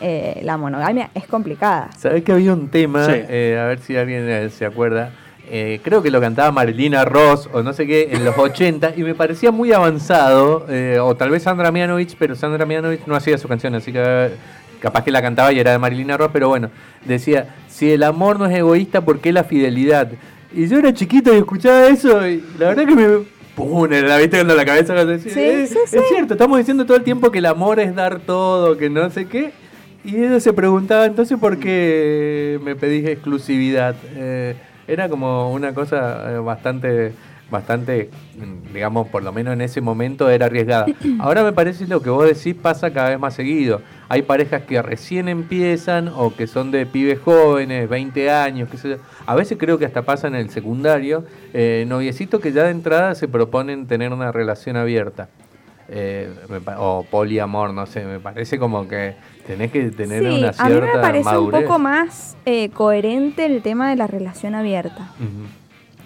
Eh, 0.01 0.41
la 0.45 0.57
monogamia 0.57 1.11
es 1.15 1.27
complicada. 1.27 1.91
¿Sabes 1.99 2.23
que 2.23 2.31
había 2.33 2.53
un 2.53 2.69
tema? 2.69 3.05
Sí. 3.07 3.13
eh, 3.29 3.59
a 3.61 3.67
ver 3.67 3.81
si 3.81 3.97
alguien 3.97 4.29
eh, 4.29 4.49
se 4.51 4.65
acuerda. 4.65 5.11
eh, 5.51 5.81
creo 5.83 6.03
que 6.03 6.11
lo 6.11 6.21
cantaba 6.21 6.53
Marilina 6.53 7.05
Ross 7.05 7.49
o 7.53 7.63
no 7.63 7.73
sé 7.73 7.87
qué 7.87 8.09
en 8.13 8.25
los 8.25 8.39
80 8.39 8.93
y 8.97 9.03
me 9.03 9.15
parecía 9.17 9.51
muy 9.51 9.73
avanzado, 9.73 10.67
eh, 10.69 10.99
o 11.01 11.17
tal 11.17 11.31
vez 11.31 11.43
Sandra 11.43 11.73
Mianovich, 11.73 12.15
pero 12.19 12.37
Sandra 12.37 12.65
Mianovich 12.67 13.05
no 13.07 13.17
hacía 13.17 13.37
su 13.39 13.49
canción, 13.49 13.75
así 13.75 13.93
que 13.93 14.31
capaz 14.81 15.05
que 15.05 15.11
la 15.11 15.23
cantaba 15.23 15.53
y 15.53 15.59
era 15.61 15.73
de 15.73 15.79
Marilina 15.79 16.17
Ross, 16.17 16.31
pero 16.33 16.49
bueno, 16.49 16.71
decía, 17.05 17.55
si 17.69 17.91
el 17.91 18.03
amor 18.03 18.39
no 18.39 18.47
es 18.47 18.57
egoísta, 18.57 19.01
¿por 19.03 19.21
qué 19.21 19.33
la 19.33 19.45
fidelidad? 19.45 20.11
Y 20.53 20.67
yo 20.67 20.79
era 20.79 20.93
chiquito 20.95 21.35
y 21.35 21.39
escuchaba 21.39 21.87
eso 21.89 22.27
y 22.27 22.43
la 22.59 22.69
verdad 22.69 22.87
que 22.87 22.95
me... 22.95 23.39
¡Pum! 23.55 23.89
La 23.91 24.17
viste 24.19 24.37
cuando 24.37 24.55
la 24.55 24.65
cabeza 24.65 24.95
decía, 25.05 25.33
Sí, 25.33 25.41
"Eh, 25.41 25.67
sí, 25.67 25.79
es 25.85 25.91
sí. 25.91 25.99
cierto, 26.09 26.35
estamos 26.35 26.59
diciendo 26.59 26.87
todo 26.87 26.97
el 26.97 27.03
tiempo 27.03 27.31
que 27.33 27.39
el 27.39 27.47
amor 27.47 27.81
es 27.81 27.95
dar 27.95 28.21
todo, 28.21 28.77
que 28.79 28.89
no 28.89 29.11
sé 29.11 29.27
qué. 29.27 29.51
Y 30.05 30.17
ella 30.17 30.39
se 30.39 30.53
preguntaba 30.53 31.07
entonces 31.07 31.37
por 31.39 31.59
qué 31.59 32.61
me 32.63 32.77
pedís 32.77 33.05
exclusividad. 33.09 33.97
Eh, 34.15 34.55
era 34.87 35.09
como 35.09 35.53
una 35.53 35.75
cosa 35.75 36.33
eh, 36.35 36.39
bastante, 36.39 37.13
bastante, 37.51 38.11
digamos, 38.73 39.09
por 39.09 39.23
lo 39.23 39.33
menos 39.33 39.55
en 39.55 39.61
ese 39.61 39.81
momento 39.81 40.29
era 40.31 40.47
arriesgada. 40.47 40.87
Ahora 41.19 41.43
me 41.43 41.53
parece 41.53 41.87
lo 41.87 42.03
que 42.03 42.11
vos 42.11 42.27
decís 42.27 42.55
pasa 42.61 42.93
cada 42.93 43.11
vez 43.11 43.19
más 43.19 43.35
seguido. 43.35 43.81
Hay 44.09 44.23
parejas 44.23 44.63
que 44.63 44.81
recién 44.83 45.29
empiezan 45.29 46.09
o 46.09 46.35
que 46.35 46.47
son 46.47 46.71
de 46.71 46.87
pibes 46.87 47.19
jóvenes, 47.21 47.89
20 47.89 48.31
años, 48.31 48.69
qué 48.71 48.77
sé 48.77 48.89
yo. 48.91 48.97
A 49.27 49.35
veces 49.35 49.59
creo 49.59 49.79
que 49.79 49.85
hasta 49.87 50.03
pasa 50.03 50.29
en 50.29 50.35
el 50.35 50.51
secundario, 50.51 51.25
eh, 51.53 51.85
noviecitos 51.89 52.41
que 52.41 52.53
ya 52.53 52.65
de 52.65 52.71
entrada 52.71 53.15
se 53.15 53.29
proponen 53.29 53.87
tener 53.87 54.13
una 54.13 54.33
relación 54.33 54.77
abierta. 54.77 55.29
Eh, 55.91 56.31
o 56.79 57.07
poliamor, 57.11 57.73
no 57.73 57.87
sé, 57.87 58.05
me 58.05 58.21
parece 58.21 58.59
como 58.59 58.87
que 58.87 59.15
tenés 59.47 59.73
que 59.73 59.85
tener 59.91 60.23
sí, 60.23 60.29
una 60.29 60.49
a 60.51 60.53
cierta 60.53 60.81
mí 60.81 60.87
me 60.95 60.99
parece 61.01 61.25
madurez. 61.25 61.61
un 61.61 61.67
poco 61.67 61.79
más 61.79 62.37
eh, 62.45 62.69
coherente 62.69 63.47
el 63.47 63.63
tema 63.63 63.89
de 63.89 63.97
la 63.97 64.07
relación 64.07 64.55
abierta. 64.55 65.11
Ujú. 65.19 65.49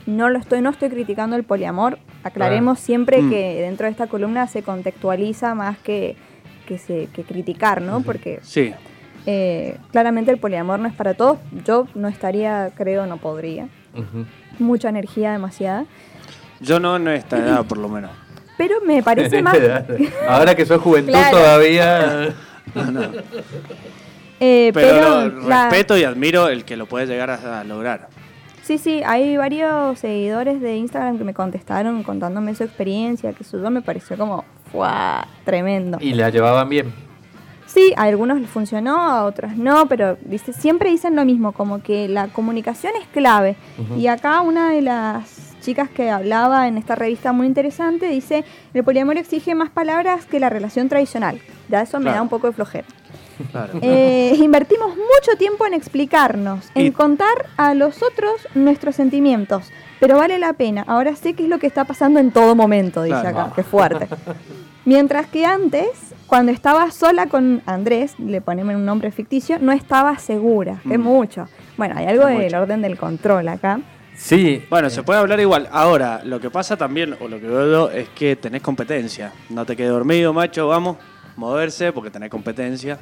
No 0.06 0.28
lo 0.28 0.38
estoy, 0.38 0.60
no 0.62 0.70
estoy 0.70 0.88
criticando 0.90 1.36
el 1.36 1.44
poliamor. 1.44 1.98
Aclaremos 2.24 2.80
siempre 2.80 3.22
Mm. 3.22 3.30
que 3.30 3.60
dentro 3.62 3.86
de 3.86 3.92
esta 3.92 4.06
columna 4.08 4.46
se 4.48 4.62
contextualiza 4.62 5.54
más 5.54 5.78
que, 5.78 6.16
que, 6.66 6.78
se, 6.78 7.08
que 7.14 7.22
criticar, 7.22 7.80
¿no? 7.82 8.00
Porque 8.02 8.40
Sí, 8.42 8.72
eh, 9.26 9.76
claramente 9.92 10.30
el 10.32 10.38
poliamor 10.38 10.80
no 10.80 10.88
es 10.88 10.94
para 10.94 11.14
todos. 11.14 11.38
Yo 11.64 11.86
no 11.94 12.08
estaría, 12.08 12.70
creo, 12.76 13.06
no 13.06 13.18
podría. 13.18 13.68
Mucha 14.58 14.88
energía, 14.88 15.32
demasiada. 15.32 15.84
yo 16.60 16.78
no 16.80 16.96
en 16.96 17.08
esta 17.08 17.38
edad 17.38 17.64
por 17.64 17.78
lo 17.78 17.88
menos. 17.88 18.10
Pero 18.58 18.80
me 18.86 19.02
parece 19.02 19.40
más. 19.42 19.56
Ahora 20.28 20.54
que 20.54 20.66
sos 20.66 20.80
juventud 20.80 21.10
Claro. 21.12 21.36
todavía. 21.38 22.34
eh, 24.40 24.70
Pero, 24.74 24.88
pero 24.88 25.28
lo 25.28 25.48
la- 25.48 25.68
respeto 25.68 25.96
y 25.96 26.04
admiro 26.04 26.48
el 26.48 26.64
que 26.64 26.76
lo 26.76 26.86
puede 26.86 27.06
llegar 27.06 27.30
a 27.30 27.64
lograr. 27.64 28.08
Sí, 28.62 28.78
sí, 28.78 29.02
hay 29.04 29.36
varios 29.36 29.98
seguidores 29.98 30.60
de 30.60 30.76
Instagram 30.76 31.18
que 31.18 31.24
me 31.24 31.34
contestaron 31.34 32.02
contándome 32.04 32.54
su 32.54 32.62
experiencia, 32.62 33.32
que 33.32 33.42
eso 33.42 33.58
me 33.70 33.82
pareció 33.82 34.16
como, 34.16 34.44
¡fuah! 34.70 35.26
Tremendo. 35.44 35.98
Y 36.00 36.14
la 36.14 36.30
llevaban 36.30 36.68
bien. 36.68 36.92
Sí, 37.66 37.92
a 37.96 38.02
algunos 38.02 38.40
les 38.40 38.50
funcionó, 38.50 38.98
a 39.00 39.24
otros 39.24 39.56
no, 39.56 39.86
pero 39.86 40.16
dice, 40.24 40.52
siempre 40.52 40.90
dicen 40.90 41.16
lo 41.16 41.24
mismo, 41.24 41.52
como 41.52 41.82
que 41.82 42.06
la 42.06 42.28
comunicación 42.28 42.92
es 43.00 43.08
clave. 43.08 43.56
Y 43.96 44.06
acá 44.08 44.42
una 44.42 44.70
de 44.70 44.82
las 44.82 45.56
chicas 45.62 45.88
que 45.88 46.10
hablaba 46.10 46.68
en 46.68 46.76
esta 46.76 46.94
revista 46.94 47.32
muy 47.32 47.46
interesante 47.46 48.08
dice, 48.08 48.44
el 48.74 48.84
poliamor 48.84 49.16
exige 49.16 49.54
más 49.54 49.70
palabras 49.70 50.26
que 50.26 50.38
la 50.38 50.50
relación 50.50 50.88
tradicional. 50.88 51.40
Ya 51.68 51.80
eso 51.80 51.98
me 51.98 52.10
da 52.10 52.20
un 52.20 52.28
poco 52.28 52.48
de 52.48 52.52
flojera. 52.52 52.86
Claro. 53.50 53.78
Eh, 53.82 54.34
invertimos 54.38 54.88
mucho 54.90 55.36
tiempo 55.38 55.66
en 55.66 55.74
explicarnos, 55.74 56.70
en 56.74 56.86
Y- 56.86 56.90
contar 56.92 57.46
a 57.56 57.74
los 57.74 58.02
otros 58.02 58.46
nuestros 58.54 58.96
sentimientos, 58.96 59.70
pero 60.00 60.16
vale 60.18 60.38
la 60.38 60.52
pena. 60.52 60.84
Ahora 60.86 61.16
sé 61.16 61.34
qué 61.34 61.44
es 61.44 61.48
lo 61.48 61.58
que 61.58 61.66
está 61.66 61.84
pasando 61.84 62.20
en 62.20 62.30
todo 62.30 62.54
momento, 62.54 63.02
dice 63.02 63.20
Claro. 63.20 63.40
acá, 63.40 63.52
qué 63.54 63.62
fuerte. 63.62 64.08
Mientras 64.84 65.26
que 65.28 65.44
antes, 65.46 65.88
cuando 66.26 66.50
estaba 66.50 66.90
sola 66.90 67.26
con 67.26 67.62
Andrés, 67.66 68.14
le 68.18 68.40
ponemos 68.40 68.74
un 68.74 68.84
nombre 68.84 69.10
ficticio, 69.12 69.58
no 69.60 69.70
estaba 69.72 70.18
segura, 70.18 70.80
es 70.90 70.98
Mm. 70.98 71.02
mucho. 71.02 71.48
Bueno, 71.76 71.94
hay 71.96 72.06
algo 72.06 72.26
Es 72.28 72.36
del 72.38 72.44
mucho. 72.46 72.60
orden 72.62 72.82
del 72.82 72.96
control 72.98 73.48
acá. 73.48 73.80
Sí. 74.16 74.62
Bueno, 74.68 74.90
se 74.90 75.02
puede 75.02 75.20
hablar 75.20 75.40
igual. 75.40 75.68
Ahora, 75.72 76.20
lo 76.24 76.38
que 76.40 76.50
pasa 76.50 76.76
también, 76.76 77.16
o 77.20 77.28
lo 77.28 77.40
que 77.40 77.46
veo 77.46 77.90
es 77.90 78.08
que 78.10 78.36
tenés 78.36 78.60
competencia. 78.62 79.32
No 79.50 79.64
te 79.64 79.74
quedes 79.76 79.90
dormido, 79.90 80.32
macho, 80.32 80.68
vamos, 80.68 80.96
moverse 81.36 81.92
porque 81.92 82.10
tenés 82.10 82.30
competencia. 82.30 82.98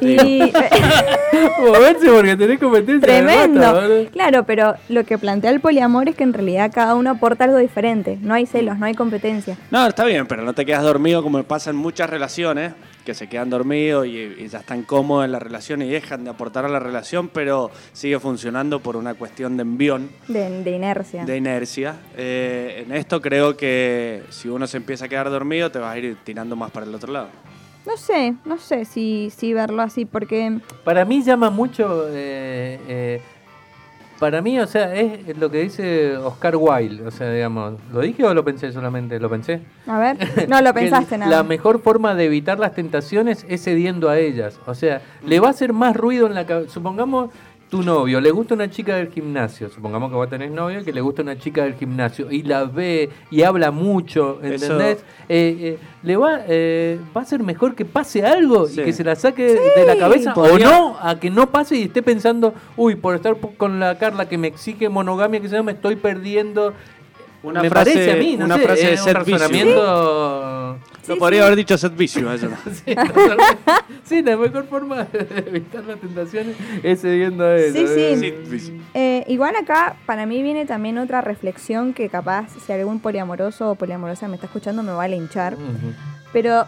Y 0.00 0.38
Moverse 1.60 2.08
porque 2.08 2.36
tenés 2.36 2.58
competencia. 2.58 3.00
tremendo. 3.00 3.60
mata. 3.60 3.88
Claro, 4.12 4.44
pero 4.44 4.74
lo 4.88 5.04
que 5.04 5.18
plantea 5.18 5.50
el 5.50 5.60
poliamor 5.60 6.08
es 6.08 6.14
que 6.14 6.22
en 6.22 6.32
realidad 6.32 6.70
cada 6.72 6.94
uno 6.94 7.10
aporta 7.10 7.44
algo 7.44 7.58
diferente. 7.58 8.18
No 8.20 8.34
hay 8.34 8.46
celos, 8.46 8.78
no 8.78 8.86
hay 8.86 8.94
competencia. 8.94 9.56
No, 9.70 9.86
está 9.86 10.04
bien, 10.04 10.26
pero 10.26 10.42
no 10.42 10.52
te 10.52 10.64
quedas 10.64 10.82
dormido 10.82 11.22
como 11.22 11.42
pasa 11.42 11.70
en 11.70 11.76
muchas 11.76 12.08
relaciones, 12.08 12.74
que 13.04 13.14
se 13.14 13.28
quedan 13.28 13.50
dormidos 13.50 14.06
y, 14.06 14.16
y 14.18 14.48
ya 14.48 14.58
están 14.60 14.82
cómodos 14.82 15.24
en 15.24 15.32
la 15.32 15.38
relación 15.38 15.82
y 15.82 15.88
dejan 15.88 16.24
de 16.24 16.30
aportar 16.30 16.64
a 16.64 16.68
la 16.68 16.78
relación, 16.78 17.28
pero 17.28 17.70
sigue 17.92 18.18
funcionando 18.18 18.80
por 18.80 18.96
una 18.96 19.14
cuestión 19.14 19.56
de 19.56 19.62
envión, 19.62 20.10
De, 20.28 20.62
de 20.62 20.70
inercia. 20.70 21.24
de 21.24 21.36
inercia. 21.36 21.96
Eh, 22.16 22.84
en 22.86 22.92
esto 22.94 23.20
creo 23.20 23.56
que 23.56 24.22
si 24.30 24.48
uno 24.48 24.66
se 24.66 24.76
empieza 24.78 25.04
a 25.06 25.08
quedar 25.08 25.30
dormido, 25.30 25.70
te 25.70 25.78
vas 25.78 25.94
a 25.94 25.98
ir 25.98 26.16
tirando 26.24 26.56
más 26.56 26.70
para 26.70 26.86
el 26.86 26.94
otro 26.94 27.12
lado. 27.12 27.28
No 27.84 27.96
sé, 27.96 28.34
no 28.44 28.58
sé 28.58 28.84
si, 28.84 29.30
si 29.36 29.52
verlo 29.52 29.82
así, 29.82 30.04
porque 30.04 30.58
Para 30.84 31.04
mí 31.04 31.22
llama 31.24 31.50
mucho. 31.50 32.06
eh, 32.10 32.78
eh, 32.88 33.20
para 34.22 34.40
mí, 34.40 34.56
o 34.60 34.68
sea, 34.68 34.94
es 34.94 35.36
lo 35.36 35.50
que 35.50 35.62
dice 35.64 36.16
Oscar 36.16 36.54
Wilde. 36.54 37.04
O 37.04 37.10
sea, 37.10 37.28
digamos, 37.32 37.74
¿lo 37.92 38.02
dije 38.02 38.22
o 38.22 38.32
lo 38.32 38.44
pensé 38.44 38.70
solamente? 38.70 39.18
¿Lo 39.18 39.28
pensé? 39.28 39.62
A 39.88 39.98
ver, 39.98 40.48
no 40.48 40.62
lo 40.62 40.72
pensaste 40.80 41.18
nada. 41.18 41.28
La 41.28 41.42
mejor 41.42 41.82
forma 41.82 42.14
de 42.14 42.26
evitar 42.26 42.60
las 42.60 42.72
tentaciones 42.72 43.44
es 43.48 43.64
cediendo 43.64 44.08
a 44.08 44.20
ellas. 44.20 44.60
O 44.66 44.76
sea, 44.76 45.02
le 45.26 45.40
va 45.40 45.48
a 45.48 45.50
hacer 45.50 45.72
más 45.72 45.96
ruido 45.96 46.28
en 46.28 46.34
la 46.34 46.46
cabeza. 46.46 46.72
Supongamos 46.72 47.30
tu 47.72 47.82
novio, 47.82 48.20
le 48.20 48.30
gusta 48.30 48.52
una 48.52 48.68
chica 48.68 48.96
del 48.96 49.08
gimnasio. 49.10 49.70
Supongamos 49.70 50.10
que 50.10 50.16
vos 50.16 50.28
tenés 50.28 50.50
novio 50.50 50.84
que 50.84 50.92
le 50.92 51.00
gusta 51.00 51.22
una 51.22 51.38
chica 51.38 51.62
del 51.64 51.72
gimnasio 51.74 52.30
y 52.30 52.42
la 52.42 52.64
ve 52.64 53.08
y 53.30 53.44
habla 53.44 53.70
mucho, 53.70 54.40
¿entendés? 54.42 54.98
Eso- 54.98 55.04
Eh, 55.30 55.56
eh, 55.60 55.78
le 56.02 56.16
va, 56.18 56.40
eh, 56.46 57.00
va 57.16 57.22
a 57.22 57.24
ser 57.24 57.42
mejor 57.42 57.74
que 57.74 57.86
pase 57.86 58.26
algo 58.26 58.66
Sí. 58.66 58.82
y 58.82 58.84
que 58.84 58.92
se 58.92 59.02
la 59.04 59.16
saque 59.16 59.44
de 59.74 59.86
la 59.86 59.96
cabeza 59.96 60.34
Podría- 60.34 60.68
o 60.68 60.70
no, 60.90 60.96
a 61.00 61.18
que 61.18 61.30
no 61.30 61.48
pase 61.50 61.76
y 61.76 61.84
esté 61.84 62.02
pensando, 62.02 62.52
uy, 62.76 62.94
por 62.96 63.14
estar 63.14 63.36
con 63.56 63.80
la 63.80 63.96
Carla 63.96 64.28
que 64.28 64.36
me 64.36 64.48
exige 64.48 64.90
monogamia, 64.90 65.40
que 65.40 65.48
se 65.48 65.62
me 65.62 65.72
estoy 65.72 65.96
perdiendo. 65.96 66.74
Una 67.42 67.62
me 67.62 67.68
frase- 67.70 67.92
parece 67.94 68.12
a 68.12 68.16
mí, 68.16 68.36
no 68.36 68.44
una 68.44 68.56
sé, 68.56 68.62
frase 68.62 68.86
de 68.86 69.02
un 69.02 69.14
razonamiento. 69.14 70.78
Lo 71.08 71.14
Sí, 71.14 71.18
podría 71.18 71.40
sí. 71.40 71.46
haber 71.46 71.56
dicho 71.56 71.76
set 71.76 71.96
vicio, 71.96 72.32
eso. 72.32 72.48
Sí. 72.84 72.94
Sí, 74.04 74.22
la 74.22 74.36
mejor 74.36 74.66
forma 74.66 75.04
de 75.04 75.44
evitar 75.46 75.84
las 75.84 75.98
tentaciones 75.98 76.56
es 76.82 77.00
cediendo 77.00 77.44
a 77.44 77.56
eso. 77.56 77.76
Sí, 77.78 77.86
sí. 77.86 78.72
eh. 78.74 78.80
Eh, 78.94 79.24
igual 79.28 79.56
acá, 79.56 79.96
para 80.06 80.26
mí 80.26 80.42
viene 80.42 80.66
también 80.66 80.98
otra 80.98 81.20
reflexión 81.20 81.92
que 81.94 82.08
capaz, 82.08 82.48
si 82.64 82.72
algún 82.72 83.00
poliamoroso 83.00 83.70
o 83.70 83.74
poliamorosa 83.74 84.28
me 84.28 84.34
está 84.36 84.46
escuchando, 84.46 84.82
me 84.82 84.92
va 84.92 85.04
a 85.04 85.08
linchar. 85.08 85.56
Pero 86.32 86.66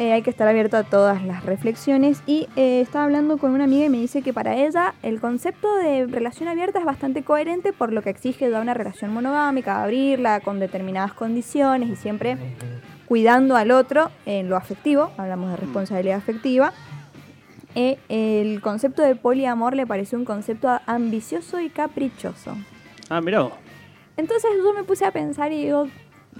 eh, 0.00 0.14
hay 0.14 0.22
que 0.22 0.30
estar 0.30 0.48
abierto 0.48 0.78
a 0.78 0.82
todas 0.82 1.22
las 1.22 1.44
reflexiones. 1.44 2.22
Y 2.26 2.48
eh, 2.56 2.80
estaba 2.80 3.04
hablando 3.04 3.36
con 3.36 3.52
una 3.52 3.64
amiga 3.64 3.84
y 3.84 3.90
me 3.90 3.98
dice 3.98 4.22
que 4.22 4.32
para 4.32 4.56
ella 4.56 4.94
el 5.02 5.20
concepto 5.20 5.76
de 5.76 6.06
relación 6.06 6.48
abierta 6.48 6.78
es 6.78 6.86
bastante 6.86 7.22
coherente 7.22 7.74
por 7.74 7.92
lo 7.92 8.00
que 8.00 8.08
exige 8.08 8.50
ya 8.50 8.62
una 8.62 8.72
relación 8.72 9.12
monogámica, 9.12 9.82
abrirla 9.82 10.40
con 10.40 10.58
determinadas 10.58 11.12
condiciones 11.12 11.90
y 11.90 11.96
siempre 11.96 12.38
cuidando 13.06 13.56
al 13.56 13.70
otro 13.70 14.10
en 14.24 14.48
lo 14.48 14.56
afectivo, 14.56 15.10
hablamos 15.18 15.50
de 15.50 15.58
responsabilidad 15.58 16.16
afectiva. 16.16 16.72
Eh, 17.74 17.98
el 18.08 18.62
concepto 18.62 19.02
de 19.02 19.16
poliamor 19.16 19.76
le 19.76 19.86
pareció 19.86 20.16
un 20.16 20.24
concepto 20.24 20.80
ambicioso 20.86 21.60
y 21.60 21.68
caprichoso. 21.68 22.56
Ah, 23.10 23.20
mirá. 23.20 23.50
Entonces 24.16 24.50
yo 24.56 24.72
me 24.72 24.82
puse 24.82 25.04
a 25.04 25.10
pensar 25.10 25.52
y 25.52 25.64
digo, 25.64 25.88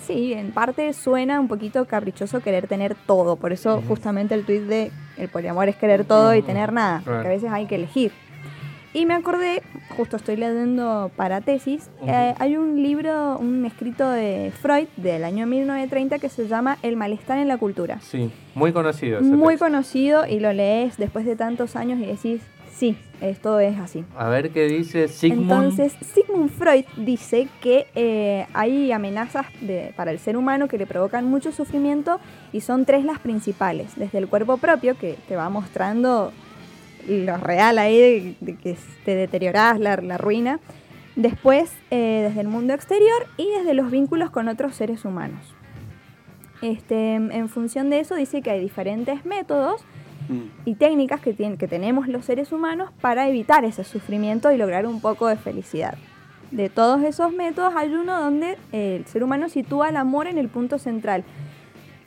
sí, 0.06 0.32
en 0.32 0.52
parte 0.52 0.92
suena 0.92 1.40
un 1.40 1.48
poquito 1.48 1.84
caprichoso 1.84 2.40
querer 2.40 2.66
tener 2.66 2.94
todo. 3.06 3.36
Por 3.36 3.52
eso 3.52 3.82
justamente 3.88 4.34
el 4.34 4.44
tuit 4.44 4.62
de 4.62 4.90
el 5.16 5.28
poliamor 5.28 5.68
es 5.68 5.76
querer 5.76 6.04
todo 6.04 6.34
y 6.34 6.42
tener 6.42 6.72
nada. 6.72 7.02
Porque 7.04 7.26
a 7.26 7.30
veces 7.30 7.50
hay 7.50 7.66
que 7.66 7.76
elegir. 7.76 8.12
Y 8.92 9.06
me 9.06 9.14
acordé, 9.14 9.62
justo 9.96 10.16
estoy 10.16 10.34
leyendo 10.34 11.12
para 11.14 11.40
tesis, 11.40 11.88
eh, 12.04 12.34
hay 12.40 12.56
un 12.56 12.82
libro, 12.82 13.38
un 13.38 13.64
escrito 13.64 14.10
de 14.10 14.52
Freud 14.60 14.88
del 14.96 15.22
año 15.22 15.46
1930 15.46 16.18
que 16.18 16.28
se 16.28 16.48
llama 16.48 16.76
El 16.82 16.96
malestar 16.96 17.38
en 17.38 17.46
la 17.46 17.56
cultura. 17.56 18.00
Sí, 18.00 18.32
muy 18.56 18.72
conocido. 18.72 19.20
ese 19.20 19.28
Muy 19.28 19.50
texto. 19.54 19.66
conocido 19.66 20.26
y 20.26 20.40
lo 20.40 20.52
lees 20.52 20.96
después 20.96 21.24
de 21.24 21.36
tantos 21.36 21.76
años 21.76 22.00
y 22.00 22.06
decís, 22.06 22.42
sí, 22.68 22.96
esto 23.20 23.60
es 23.60 23.78
así. 23.78 24.04
A 24.16 24.28
ver 24.28 24.50
qué 24.50 24.66
dice 24.66 25.08
Sigmund. 25.08 25.42
Entonces, 25.42 25.94
Sigmund 26.14 26.50
Freud 26.50 26.84
dice 26.96 27.48
que 27.60 27.86
eh, 27.94 28.46
hay 28.54 28.92
amenazas 28.92 29.46
de- 29.60 29.92
para 29.96 30.10
el 30.10 30.18
ser 30.18 30.36
humano 30.36 30.68
que 30.68 30.78
le 30.78 30.86
provocan 30.86 31.24
mucho 31.26 31.52
sufrimiento 31.52 32.18
y 32.52 32.60
son 32.62 32.84
tres 32.84 33.04
las 33.04 33.18
principales. 33.18 33.96
Desde 33.96 34.18
el 34.18 34.28
cuerpo 34.28 34.56
propio, 34.56 34.96
que 34.98 35.16
te 35.28 35.36
va 35.36 35.48
mostrando 35.50 36.32
lo 37.08 37.36
real 37.38 37.78
ahí 37.78 37.98
de, 37.98 38.34
de 38.40 38.56
que 38.56 38.76
te 39.04 39.14
deteriorás, 39.14 39.78
la, 39.80 39.96
la 39.96 40.18
ruina. 40.18 40.60
Después, 41.16 41.72
eh, 41.90 42.24
desde 42.28 42.40
el 42.42 42.48
mundo 42.48 42.72
exterior 42.72 43.26
y 43.36 43.48
desde 43.58 43.74
los 43.74 43.90
vínculos 43.90 44.30
con 44.30 44.48
otros 44.48 44.74
seres 44.74 45.04
humanos. 45.04 45.40
Este, 46.62 47.14
en 47.14 47.48
función 47.48 47.88
de 47.90 48.00
eso 48.00 48.14
dice 48.14 48.42
que 48.42 48.50
hay 48.50 48.60
diferentes 48.60 49.24
métodos 49.24 49.82
Mm. 50.30 50.42
y 50.64 50.74
técnicas 50.76 51.20
que, 51.20 51.34
tienen, 51.34 51.58
que 51.58 51.66
tenemos 51.66 52.06
los 52.06 52.24
seres 52.24 52.52
humanos 52.52 52.90
para 53.00 53.28
evitar 53.28 53.64
ese 53.64 53.82
sufrimiento 53.82 54.52
y 54.52 54.56
lograr 54.56 54.86
un 54.86 55.00
poco 55.00 55.26
de 55.26 55.36
felicidad. 55.36 55.98
De 56.52 56.68
todos 56.68 57.02
esos 57.02 57.32
métodos 57.32 57.74
hay 57.76 57.92
uno 57.92 58.20
donde 58.20 58.56
eh, 58.72 58.96
el 59.00 59.06
ser 59.06 59.24
humano 59.24 59.48
sitúa 59.48 59.88
el 59.88 59.96
amor 59.96 60.28
en 60.28 60.38
el 60.38 60.48
punto 60.48 60.78
central. 60.78 61.24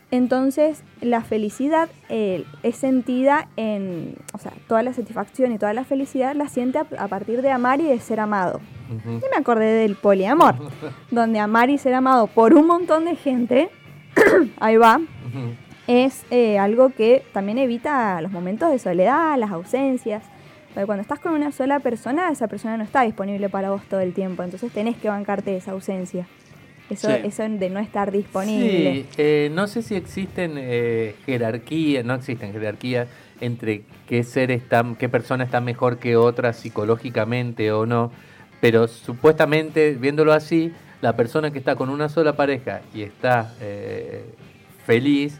Entonces 0.10 0.84
la 1.02 1.22
felicidad 1.22 1.90
eh, 2.08 2.46
es 2.62 2.78
sentida 2.78 3.50
en, 3.58 4.16
o 4.34 4.38
sea, 4.38 4.54
toda 4.68 4.84
la 4.84 4.94
satisfacción 4.94 5.52
y 5.52 5.58
toda 5.58 5.74
la 5.74 5.84
felicidad 5.84 6.34
la 6.36 6.48
siente 6.48 6.78
a, 6.78 6.86
a 7.00 7.08
partir 7.08 7.42
de 7.42 7.52
amar 7.52 7.82
y 7.82 7.88
de 7.88 8.00
ser 8.00 8.20
amado. 8.22 8.62
Ujú. 8.90 9.10
Y 9.18 9.30
me 9.32 9.38
acordé 9.38 9.66
del 9.74 9.96
poliamor, 9.96 10.56
donde 11.12 11.40
amar 11.40 11.70
y 11.70 11.78
ser 11.78 11.94
amado 11.94 12.28
por 12.28 12.54
un 12.54 12.68
montón 12.68 13.06
de 13.06 13.16
gente, 13.16 13.70
ahí 14.60 14.78
va, 14.78 14.98
Ujú. 14.98 15.56
Es 15.88 16.26
eh, 16.32 16.58
algo 16.60 16.90
que 16.90 17.24
también 17.34 17.58
evita 17.58 18.22
los 18.22 18.32
momentos 18.32 18.72
de 18.72 18.80
soledad, 18.80 19.38
las 19.38 19.52
ausencias. 19.52 20.24
Porque 20.74 20.86
cuando 20.86 21.02
estás 21.02 21.20
con 21.20 21.34
una 21.34 21.52
sola 21.52 21.80
persona, 21.80 22.32
esa 22.32 22.48
persona 22.48 22.78
no 22.78 22.84
está 22.84 23.02
disponible 23.04 23.50
para 23.50 23.70
vos 23.70 23.84
todo 23.84 24.00
el 24.00 24.14
tiempo, 24.14 24.42
entonces 24.44 24.72
tenés 24.72 24.98
que 24.98 25.08
bancarte 25.10 25.56
esa 25.56 25.72
ausencia. 25.72 26.26
Eso, 26.90 27.10
Sí. 27.10 27.16
eso 27.24 27.44
de 27.44 27.70
no 27.70 27.80
estar 27.80 28.12
disponible. 28.12 28.94
Sí, 28.94 29.08
eh, 29.18 29.50
no 29.54 29.68
sé 29.68 29.82
si 29.84 29.96
existen 29.96 30.54
eh, 30.58 31.16
jerarquías, 31.26 32.04
no 32.04 32.14
existen 32.16 32.52
jerarquías 32.52 33.08
entre 33.40 33.84
qué 34.08 34.24
ser 34.24 34.52
está, 34.52 34.84
qué 35.00 35.10
persona 35.10 35.44
está 35.44 35.62
mejor 35.62 35.98
que 35.98 36.18
otra 36.18 36.54
psicológicamente 36.54 37.72
o 37.72 37.86
no, 37.86 38.12
pero 38.60 38.88
supuestamente, 38.88 39.94
viéndolo 39.94 40.34
así, 40.34 40.74
la 41.02 41.16
persona 41.16 41.52
que 41.52 41.60
está 41.60 41.76
con 41.76 41.90
una 41.90 42.10
sola 42.10 42.34
pareja 42.34 42.82
y 42.94 43.04
está 43.04 43.54
eh, 43.62 44.24
feliz 44.86 45.40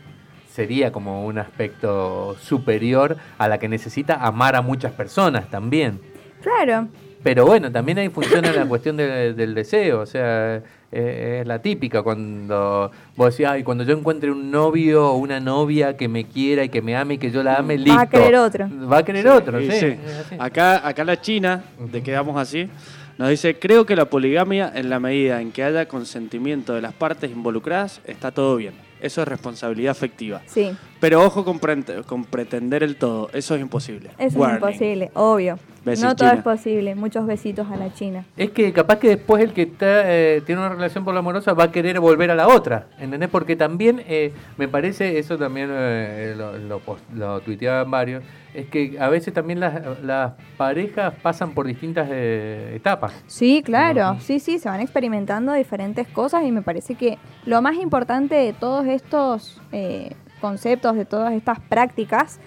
sería 0.54 0.92
como 0.92 1.26
un 1.26 1.40
aspecto 1.40 2.36
superior 2.40 3.18
a 3.40 3.48
la 3.48 3.58
que 3.58 3.68
necesita 3.68 4.16
amar 4.16 4.56
a 4.56 4.62
muchas 4.62 4.92
personas 4.92 5.50
también. 5.50 6.00
Claro, 6.44 6.88
Pero 7.24 7.46
bueno, 7.46 7.72
también 7.72 7.98
ahí 8.00 8.10
funciona 8.10 8.52
la 8.52 8.66
cuestión 8.66 8.98
de- 8.98 9.34
del 9.34 9.56
deseo, 9.56 10.02
o 10.02 10.06
sea, 10.06 10.62
eh, 10.92 11.38
es 11.40 11.48
la 11.48 11.60
típica 11.60 12.02
cuando 12.04 12.92
vos 13.16 13.32
decís, 13.32 13.48
ay, 13.50 13.64
cuando 13.64 13.86
yo 13.86 13.98
encuentre 13.98 14.30
un 14.30 14.52
novio 14.52 15.08
o 15.10 15.16
una 15.16 15.40
novia 15.40 15.96
que 15.96 16.10
me 16.10 16.26
quiera 16.26 16.66
y 16.66 16.70
que 16.70 16.82
me 16.82 16.98
ame 16.98 17.14
y 17.14 17.18
que 17.18 17.32
yo 17.32 17.42
la 17.42 17.56
ame, 17.56 17.78
listo. 17.78 17.96
Va 17.96 18.02
a 18.02 18.10
querer 18.10 18.36
otro. 18.36 18.68
Va 18.92 18.98
a 18.98 19.04
querer 19.06 19.26
otro, 19.30 19.60
Sí. 19.62 19.96
Acá, 20.38 20.86
acá 20.86 21.06
la 21.06 21.20
China, 21.22 21.64
de 21.80 22.04
quedamos 22.04 22.36
así, 22.38 22.70
nos 23.18 23.30
dice, 23.30 23.58
creo 23.58 23.86
que 23.86 23.96
la 23.96 24.04
poligamia, 24.06 24.70
en 24.76 24.90
la 24.90 25.00
medida 25.00 25.40
en 25.42 25.54
que 25.54 25.64
haya 25.64 25.88
consentimiento 25.88 26.74
de 26.74 26.82
las 26.82 26.94
partes 26.94 27.32
involucradas, 27.32 28.02
está 28.06 28.32
todo 28.32 28.58
bien. 28.58 28.74
Eso 29.04 29.22
es 29.22 29.28
responsabilidad 29.28 29.92
afectiva. 29.92 30.42
sí, 30.48 30.76
Pero 31.04 31.22
ojo 31.22 31.44
con, 31.44 31.60
pre- 31.60 31.84
con 32.08 32.24
pretender 32.24 32.82
el 32.82 32.96
todo, 32.96 33.30
eso 33.34 33.56
es 33.56 33.62
imposible. 33.62 34.12
eso 34.18 34.40
Warning. 34.40 34.56
es 34.56 34.62
imposible, 34.64 35.12
obvio. 35.16 35.60
Besis, 35.84 36.02
no 36.02 36.16
todo 36.16 36.30
China. 36.30 36.38
es 36.40 36.44
posible. 36.46 36.96
Muchos 36.96 37.26
besitos 37.28 37.68
a 37.70 37.76
la 37.76 37.94
China. 37.94 38.24
Es 38.38 38.52
que 38.52 38.72
capaz 38.72 39.00
que 39.00 39.10
después 39.10 39.44
el 39.44 39.52
que 39.52 39.64
está, 39.64 40.10
eh, 40.10 40.42
tiene 40.46 40.62
una 40.62 40.70
relación 40.70 41.04
poliamorosa 41.04 41.52
va 41.52 41.66
a 41.66 41.72
querer 41.74 42.00
volver 42.00 42.32
a 42.32 42.36
la 42.36 42.48
otra, 42.48 42.88
¿entendés? 43.00 43.28
Porque 43.30 43.58
también 43.58 44.02
eh, 44.08 44.32
me 44.58 44.70
parece, 44.70 45.20
eso 45.20 45.38
también 45.38 45.68
eh, 45.74 46.36
lo, 46.38 46.58
lo, 46.58 46.80
pos- 46.80 47.02
lo 47.14 47.42
tuiteaban 47.42 47.92
varios, 47.92 48.24
es 48.54 48.68
que 48.68 48.96
a 48.98 49.10
veces 49.10 49.34
también 49.34 49.60
las, 49.60 50.00
las 50.02 50.32
parejas 50.56 51.14
pasan 51.22 51.54
por 51.54 51.68
distintas 51.68 52.08
eh, 52.10 52.72
etapas. 52.78 53.12
Sí, 53.28 53.62
claro, 53.62 54.16
sí, 54.22 54.40
sí, 54.40 54.60
se 54.60 54.70
van 54.70 54.80
experimentando 54.80 55.52
diferentes 55.52 56.08
cosas 56.08 56.46
y 56.46 56.52
me 56.54 56.62
parece 56.62 56.96
que 56.96 57.18
lo 57.46 57.62
más 57.62 57.76
importante 57.76 58.36
de 58.36 58.54
todos 58.54 58.86
estos 58.86 59.60
eh, 59.74 60.14
conceptos, 60.44 60.98
de 60.98 61.06
todas 61.06 61.32
estas 61.32 61.62
prácticas, 61.62 62.38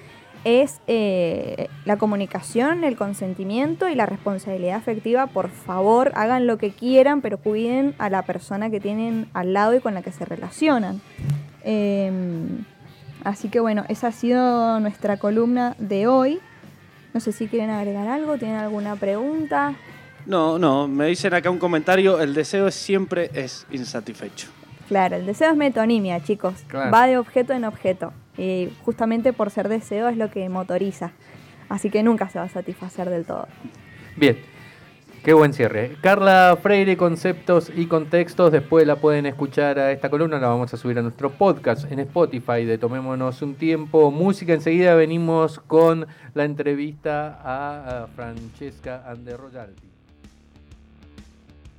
es 0.44 0.82
eh, 0.87 1.68
la 1.87 1.96
comunicación, 1.96 2.85
el 2.85 2.94
consentimiento 2.94 3.88
y 3.88 3.94
la 3.94 4.04
responsabilidad 4.04 4.76
afectiva. 4.76 5.28
Por 5.28 5.48
favor, 5.48 6.12
hagan 6.14 6.46
lo 6.46 6.59
que 6.59 6.72
quieran, 6.72 7.22
pero 7.22 7.38
cuiden 7.38 7.94
a 7.96 8.11
la 8.11 8.20
persona 8.20 8.68
que 8.68 8.78
tienen 8.78 9.30
al 9.32 9.54
lado 9.54 9.74
y 9.74 9.80
con 9.80 9.94
la 9.94 10.02
que 10.02 10.12
se 10.12 10.26
relacionan. 10.26 11.00
Em, 11.64 12.66
así 13.24 13.48
que 13.48 13.61
bueno, 13.61 13.87
esa 13.88 14.09
ha 14.09 14.12
sido 14.12 14.78
nuestra 14.78 15.16
columna 15.16 15.74
de 15.78 16.06
hoy. 16.06 16.38
No 17.14 17.20
sé 17.20 17.32
si 17.32 17.48
quieren 17.48 17.70
agregar 17.70 18.09
algo, 18.09 18.37
tienen 18.37 18.59
alguna 18.59 18.94
pregunta. 18.94 19.74
No, 20.26 20.59
no, 20.59 20.87
me 20.87 21.06
dicen 21.06 21.32
acá 21.32 21.48
un 21.48 21.59
comentario, 21.59 22.20
el 22.20 22.35
deseo 22.35 22.68
es 22.68 22.74
siempre 22.74 23.30
es 23.32 23.66
insatisfecho. 23.70 24.48
Claro, 24.88 25.16
el 25.16 25.27
deseo 25.27 25.51
es 25.51 25.57
metonimia, 25.57 26.22
chicos. 26.22 26.64
Claro. 26.68 26.90
Va 26.92 27.07
de 27.07 27.18
objeto 27.18 27.53
en 27.53 27.64
objeto. 27.64 28.12
Y 28.38 28.68
justamente 28.85 29.33
por 29.33 29.51
ser 29.51 29.68
deseo 29.68 30.09
es 30.09 30.16
lo 30.16 30.31
que 30.31 30.49
motoriza. 30.49 31.12
Así 31.68 31.90
que 31.90 32.03
nunca 32.03 32.29
se 32.29 32.38
va 32.38 32.44
a 32.44 32.49
satisfacer 32.49 33.11
del 33.11 33.25
todo. 33.25 33.49
Bien, 34.16 34.38
qué 35.25 35.33
buen 35.33 35.53
cierre. 35.53 35.96
Carla 36.01 36.57
Freire, 36.62 36.96
conceptos 36.96 37.72
y 37.75 37.87
contextos. 37.87 38.53
Después 38.53 38.87
la 38.87 38.96
pueden 38.96 39.27
escuchar 39.27 39.79
a 39.79 39.90
esta 39.90 40.09
columna, 40.09 40.38
la 40.38 40.49
vamos 40.49 40.72
a 40.72 40.77
subir 40.77 40.99
a 40.99 41.03
nuestro 41.03 41.31
podcast 41.31 41.90
en 41.90 41.99
Spotify 42.01 42.64
de 42.64 42.79
Tomémonos 42.79 43.42
un 43.42 43.57
tiempo. 43.57 44.11
Música, 44.11 44.53
enseguida 44.53 44.94
venimos 44.94 45.59
con 45.59 46.07
la 46.35 46.44
entrevista 46.44 47.40
a, 47.42 48.07
Francesca 48.14 49.03
Ande 49.07 49.37
Royalty. 49.37 49.95